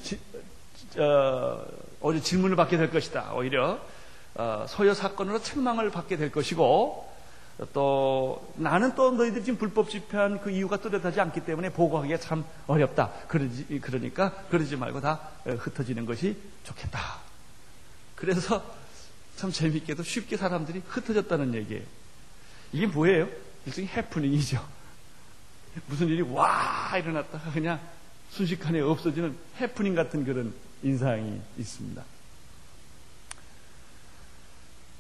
어, 0.97 1.65
오히려 2.01 2.23
질문을 2.23 2.57
받게 2.57 2.79
될 2.79 2.91
것이다. 2.91 3.35
오히려 3.35 3.79
어, 4.35 4.65
소요 4.67 4.95
사건으로 4.95 5.43
책망을 5.43 5.91
받게 5.91 6.17
될 6.17 6.33
것이고 6.33 7.13
또 7.75 8.51
나는 8.57 8.95
또 8.95 9.11
너희들이 9.11 9.45
지금 9.45 9.59
불법 9.59 9.91
집회한 9.91 10.41
그 10.41 10.51
이유가 10.51 10.79
뚜렷하지 10.79 11.21
않기 11.21 11.41
때문에 11.41 11.69
보고하기가 11.69 12.19
참 12.19 12.47
어렵다. 12.67 13.11
그러지, 13.29 13.81
그러니까 13.83 14.33
그러지 14.51 14.77
말고 14.77 15.03
다 15.03 15.21
어, 15.45 15.51
흩어지는 15.51 16.07
것이 16.07 16.39
좋겠다. 16.65 17.19
그래서 18.17 18.65
참 19.37 19.53
재밌게도 19.53 20.03
쉽게 20.03 20.39
사람들이 20.39 20.81
흩어졌다는 20.89 21.53
얘기예요. 21.53 21.83
이게 22.73 22.87
뭐예요? 22.87 23.29
일종의 23.67 23.91
해프닝이죠. 23.91 24.82
무슨 25.87 26.09
일이 26.09 26.23
와 26.23 26.93
일어났다가 26.97 27.51
그냥 27.51 27.81
순식간에 28.31 28.81
없어지는 28.81 29.37
해프닝 29.61 29.95
같은 29.95 30.25
그런 30.25 30.55
인상이 30.83 31.41
있습니다. 31.59 32.03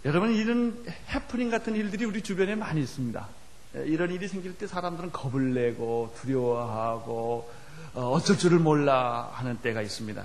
여러분 0.04 0.34
이런 0.34 0.84
해프닝 1.08 1.50
같은 1.50 1.76
일들이 1.76 2.04
우리 2.04 2.22
주변에 2.22 2.54
많이 2.54 2.80
있습니다. 2.80 3.28
이런 3.74 4.10
일이 4.10 4.28
생길 4.28 4.56
때 4.58 4.66
사람들은 4.66 5.12
겁을 5.12 5.54
내고 5.54 6.14
두려워하고 6.20 7.50
어, 7.94 8.10
어쩔 8.10 8.36
줄을 8.36 8.58
몰라 8.58 9.30
하는 9.32 9.58
때가 9.58 9.80
있습니다. 9.82 10.24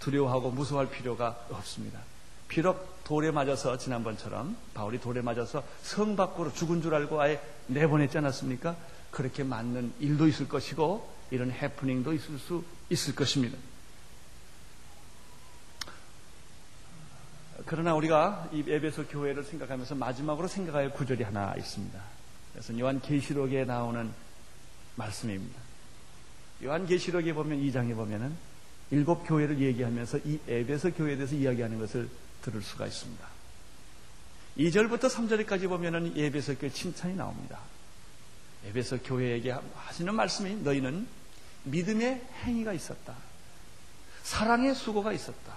두려워하고 0.00 0.50
무서워할 0.50 0.90
필요가 0.90 1.36
없습니다. 1.50 2.00
비록 2.48 3.02
돌에 3.04 3.30
맞아서 3.30 3.76
지난번처럼 3.76 4.56
바울이 4.74 5.00
돌에 5.00 5.20
맞아서 5.22 5.62
성 5.82 6.16
밖으로 6.16 6.52
죽은 6.52 6.82
줄 6.82 6.94
알고 6.94 7.20
아예 7.20 7.40
내보냈지 7.66 8.18
않았습니까? 8.18 8.76
그렇게 9.10 9.44
맞는 9.44 9.94
일도 10.00 10.26
있을 10.28 10.48
것이고 10.48 11.16
이런 11.30 11.50
해프닝도 11.50 12.12
있을 12.12 12.38
수 12.38 12.64
있을 12.90 13.14
것입니다. 13.14 13.56
그러나 17.64 17.94
우리가 17.94 18.48
이 18.52 18.64
에베소 18.66 19.06
교회를 19.06 19.42
생각하면서 19.44 19.94
마지막으로 19.94 20.46
생각할 20.46 20.92
구절이 20.92 21.24
하나 21.24 21.54
있습니다. 21.56 22.00
그래서 22.52 22.78
요한 22.78 23.00
계시록에 23.00 23.64
나오는 23.64 24.12
말씀입니다. 24.94 25.60
요한 26.64 26.86
계시록에 26.86 27.32
보면 27.32 27.60
2장에 27.62 27.94
보면은 27.94 28.34
일곱 28.90 29.24
교회를 29.24 29.60
얘기하면서 29.60 30.18
이 30.24 30.38
에베소 30.46 30.92
교회에 30.92 31.16
대해서 31.16 31.34
이야기하는 31.34 31.78
것을 31.78 32.08
들을 32.42 32.62
수가 32.62 32.86
있습니다. 32.86 33.26
2절부터 34.58 35.10
3절까지 35.10 35.68
보면은 35.68 36.16
에베소 36.16 36.56
교회 36.56 36.70
칭찬이 36.70 37.16
나옵니다. 37.16 37.58
에베소 38.66 38.98
교회에게 39.04 39.54
하시는 39.76 40.14
말씀이 40.14 40.56
너희는 40.56 41.06
믿음의 41.64 42.22
행위가 42.44 42.72
있었다. 42.72 43.14
사랑의 44.22 44.74
수고가 44.74 45.12
있었다. 45.12 45.52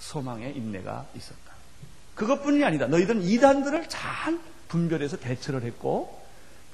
소망의 0.00 0.56
인내가 0.56 1.06
있었다. 1.14 1.52
그것뿐이 2.14 2.64
아니다. 2.64 2.86
너희들은 2.86 3.22
이단들을 3.22 3.88
잘 3.88 4.38
분별해서 4.68 5.18
대처를 5.18 5.62
했고 5.62 6.22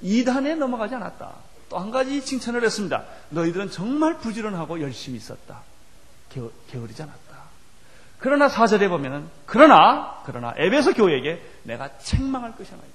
이단에 0.01 0.55
넘어가지 0.55 0.95
않았다. 0.95 1.33
또 1.69 1.77
한 1.79 1.89
가지 1.91 2.23
칭찬을 2.23 2.63
했습니다. 2.63 3.05
너희들은 3.29 3.71
정말 3.71 4.19
부지런하고 4.19 4.81
열심히 4.81 5.17
있었다. 5.17 5.61
게으, 6.29 6.49
게으르지 6.71 7.01
않았다. 7.01 7.35
그러나 8.19 8.47
사절에 8.49 8.87
보면은 8.87 9.27
그러나 9.45 10.21
그러나 10.25 10.53
에베소 10.57 10.93
교회에게 10.93 11.41
내가 11.63 11.97
책망할 11.97 12.55
것이 12.55 12.71
하나 12.71 12.83
있다. 12.83 12.94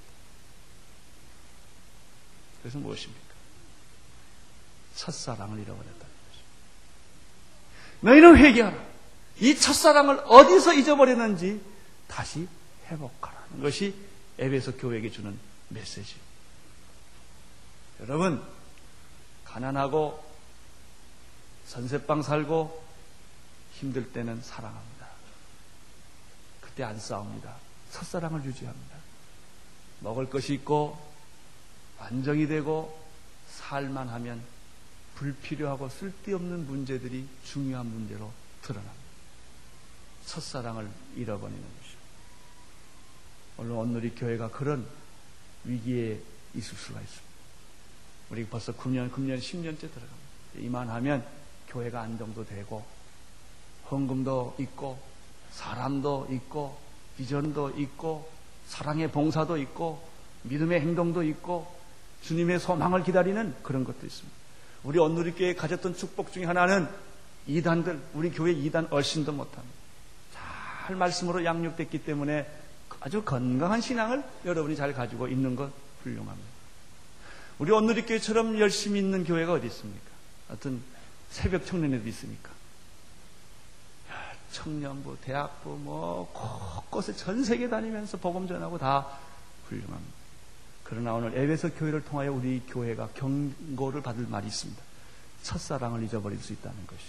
그래서 2.61 2.77
무엇입니까? 2.77 3.31
첫사랑을 4.95 5.59
잃어버렸다는 5.59 5.97
것입니다. 5.99 6.51
너희는 8.01 8.37
회개하라. 8.37 8.91
이 9.39 9.55
첫사랑을 9.55 10.21
어디서 10.25 10.73
잊어버렸는지 10.73 11.61
다시 12.07 12.47
회복하라는 12.87 13.61
것이 13.61 13.95
에베소 14.37 14.77
교회에게 14.77 15.09
주는 15.09 15.37
메시지. 15.69 16.15
여러분, 18.01 18.43
가난하고 19.45 20.23
선셋방 21.65 22.21
살고 22.23 22.83
힘들 23.73 24.11
때는 24.11 24.41
사랑합니다. 24.41 25.07
그때 26.59 26.83
안 26.83 26.99
싸웁니다. 26.99 27.55
첫사랑을 27.91 28.43
유지합니다. 28.45 28.95
먹을 30.01 30.29
것이 30.29 30.53
있고 30.53 31.10
안정이 32.01 32.47
되고 32.47 32.99
살만 33.47 34.09
하면 34.09 34.41
불필요하고 35.15 35.89
쓸데없는 35.89 36.65
문제들이 36.65 37.27
중요한 37.43 37.85
문제로 37.85 38.31
드러납니다. 38.61 39.01
첫사랑을 40.25 40.89
잃어버리는 41.15 41.61
것이죠. 41.61 41.97
오늘 43.57 43.71
온누리 43.73 44.15
교회가 44.15 44.49
그런 44.49 44.87
위기에 45.65 46.19
있을 46.55 46.77
수가 46.77 46.99
있습니다. 47.01 47.31
우리 48.31 48.45
벌써 48.45 48.71
9년, 48.71 49.11
9년, 49.11 49.39
10년째 49.39 49.79
들어갑니다. 49.79 50.59
이만하면 50.59 51.25
교회가 51.67 52.01
안정도 52.01 52.45
되고 52.45 52.83
헌금도 53.89 54.55
있고 54.59 54.99
사람도 55.51 56.27
있고 56.31 56.79
비전도 57.17 57.71
있고 57.77 58.31
사랑의 58.67 59.11
봉사도 59.11 59.57
있고 59.57 60.01
믿음의 60.43 60.79
행동도 60.79 61.23
있고 61.23 61.80
주님의 62.21 62.59
소망을 62.59 63.03
기다리는 63.03 63.55
그런 63.63 63.83
것도 63.83 64.05
있습니다. 64.05 64.37
우리 64.83 64.99
온누리교회 64.99 65.55
가졌던 65.55 65.95
축복 65.95 66.31
중에 66.31 66.45
하나는 66.45 66.87
이단들, 67.47 67.99
우리 68.13 68.31
교회 68.31 68.51
이단 68.51 68.87
얼씬도 68.89 69.31
못합니다. 69.31 69.75
잘 70.85 70.95
말씀으로 70.95 71.43
양육됐기 71.45 72.03
때문에 72.03 72.47
아주 72.99 73.23
건강한 73.23 73.81
신앙을 73.81 74.23
여러분이 74.45 74.75
잘 74.75 74.93
가지고 74.93 75.27
있는 75.27 75.55
것 75.55 75.71
훌륭합니다. 76.03 76.49
우리 77.59 77.71
온누리교회처럼 77.71 78.59
열심히 78.59 78.99
있는 78.99 79.23
교회가 79.23 79.53
어디 79.53 79.67
있습니까? 79.67 80.11
어떤 80.49 80.81
새벽 81.29 81.65
청년회도 81.65 82.07
있습니까? 82.09 82.49
청년부, 84.51 85.17
대학부, 85.21 85.77
뭐, 85.77 86.29
곳곳에 86.33 87.15
전 87.15 87.43
세계 87.43 87.69
다니면서 87.69 88.17
복음 88.17 88.47
전하고 88.47 88.77
다 88.77 89.07
훌륭합니다. 89.69 90.20
그러나 90.91 91.13
오늘 91.13 91.37
에베소 91.37 91.75
교회를 91.75 92.03
통하여 92.03 92.33
우리 92.33 92.61
교회가 92.67 93.11
경고를 93.13 94.01
받을 94.01 94.27
말이 94.27 94.47
있습니다. 94.47 94.83
첫사랑을 95.41 96.03
잊어버릴 96.03 96.37
수 96.37 96.51
있다는 96.51 96.85
것이. 96.85 97.01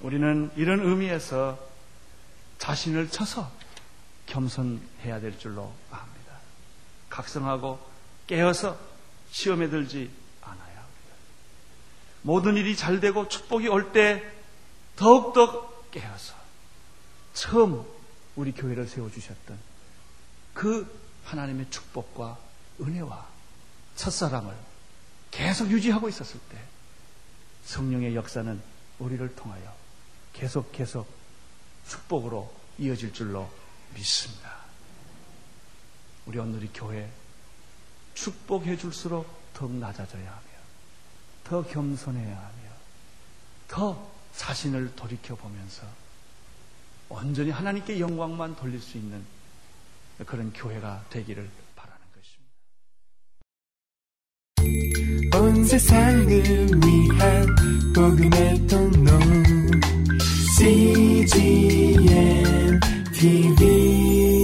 우리는 0.00 0.52
이런 0.54 0.78
의미에서 0.78 1.58
자신을 2.58 3.10
쳐서 3.10 3.50
겸손해야 4.26 5.18
될 5.18 5.36
줄로 5.36 5.74
압니다. 5.90 6.34
각성하고 7.10 7.80
깨어서 8.28 8.78
시험에 9.32 9.68
들지 9.68 10.12
않아야 10.42 10.76
합니다. 10.76 11.16
모든 12.22 12.54
일이 12.56 12.76
잘 12.76 13.00
되고 13.00 13.26
축복이 13.26 13.66
올 13.66 13.90
때 13.90 14.22
더욱더 14.94 15.68
깨어서 15.90 16.34
처음 17.32 17.84
우리 18.36 18.52
교회를 18.52 18.86
세워주셨던 18.86 19.58
그 20.52 21.02
하나님의 21.24 21.70
축복과 21.70 22.38
은혜와 22.80 23.26
첫사랑을 23.96 24.54
계속 25.30 25.70
유지하고 25.70 26.08
있었을 26.08 26.38
때 26.50 26.58
성령의 27.64 28.14
역사는 28.14 28.60
우리를 28.98 29.34
통하여 29.34 29.74
계속 30.32 30.70
계속 30.72 31.06
축복으로 31.88 32.52
이어질 32.78 33.12
줄로 33.12 33.50
믿습니다. 33.94 34.54
우리 36.26 36.38
오늘이 36.38 36.70
교회 36.72 37.10
축복해 38.14 38.76
줄수록 38.76 39.26
더 39.52 39.68
낮아져야 39.68 40.30
하며 40.30 40.42
더 41.44 41.62
겸손해야 41.62 42.36
하며 42.36 42.70
더 43.68 44.10
자신을 44.36 44.96
돌이켜 44.96 45.36
보면서 45.36 45.86
온전히 47.08 47.50
하나님께 47.50 48.00
영광만 48.00 48.56
돌릴 48.56 48.80
수 48.80 48.96
있는 48.96 49.24
그런 50.26 50.52
교회가 50.52 51.04
되기를 51.10 51.48
바라는 51.74 52.00
것입니다. 52.14 52.54
온 55.38 55.64
세상을 55.64 56.28
위한 56.84 57.46
복음의 57.94 58.66
통로 58.68 59.10
CGM 60.56 62.04
TV 63.12 64.43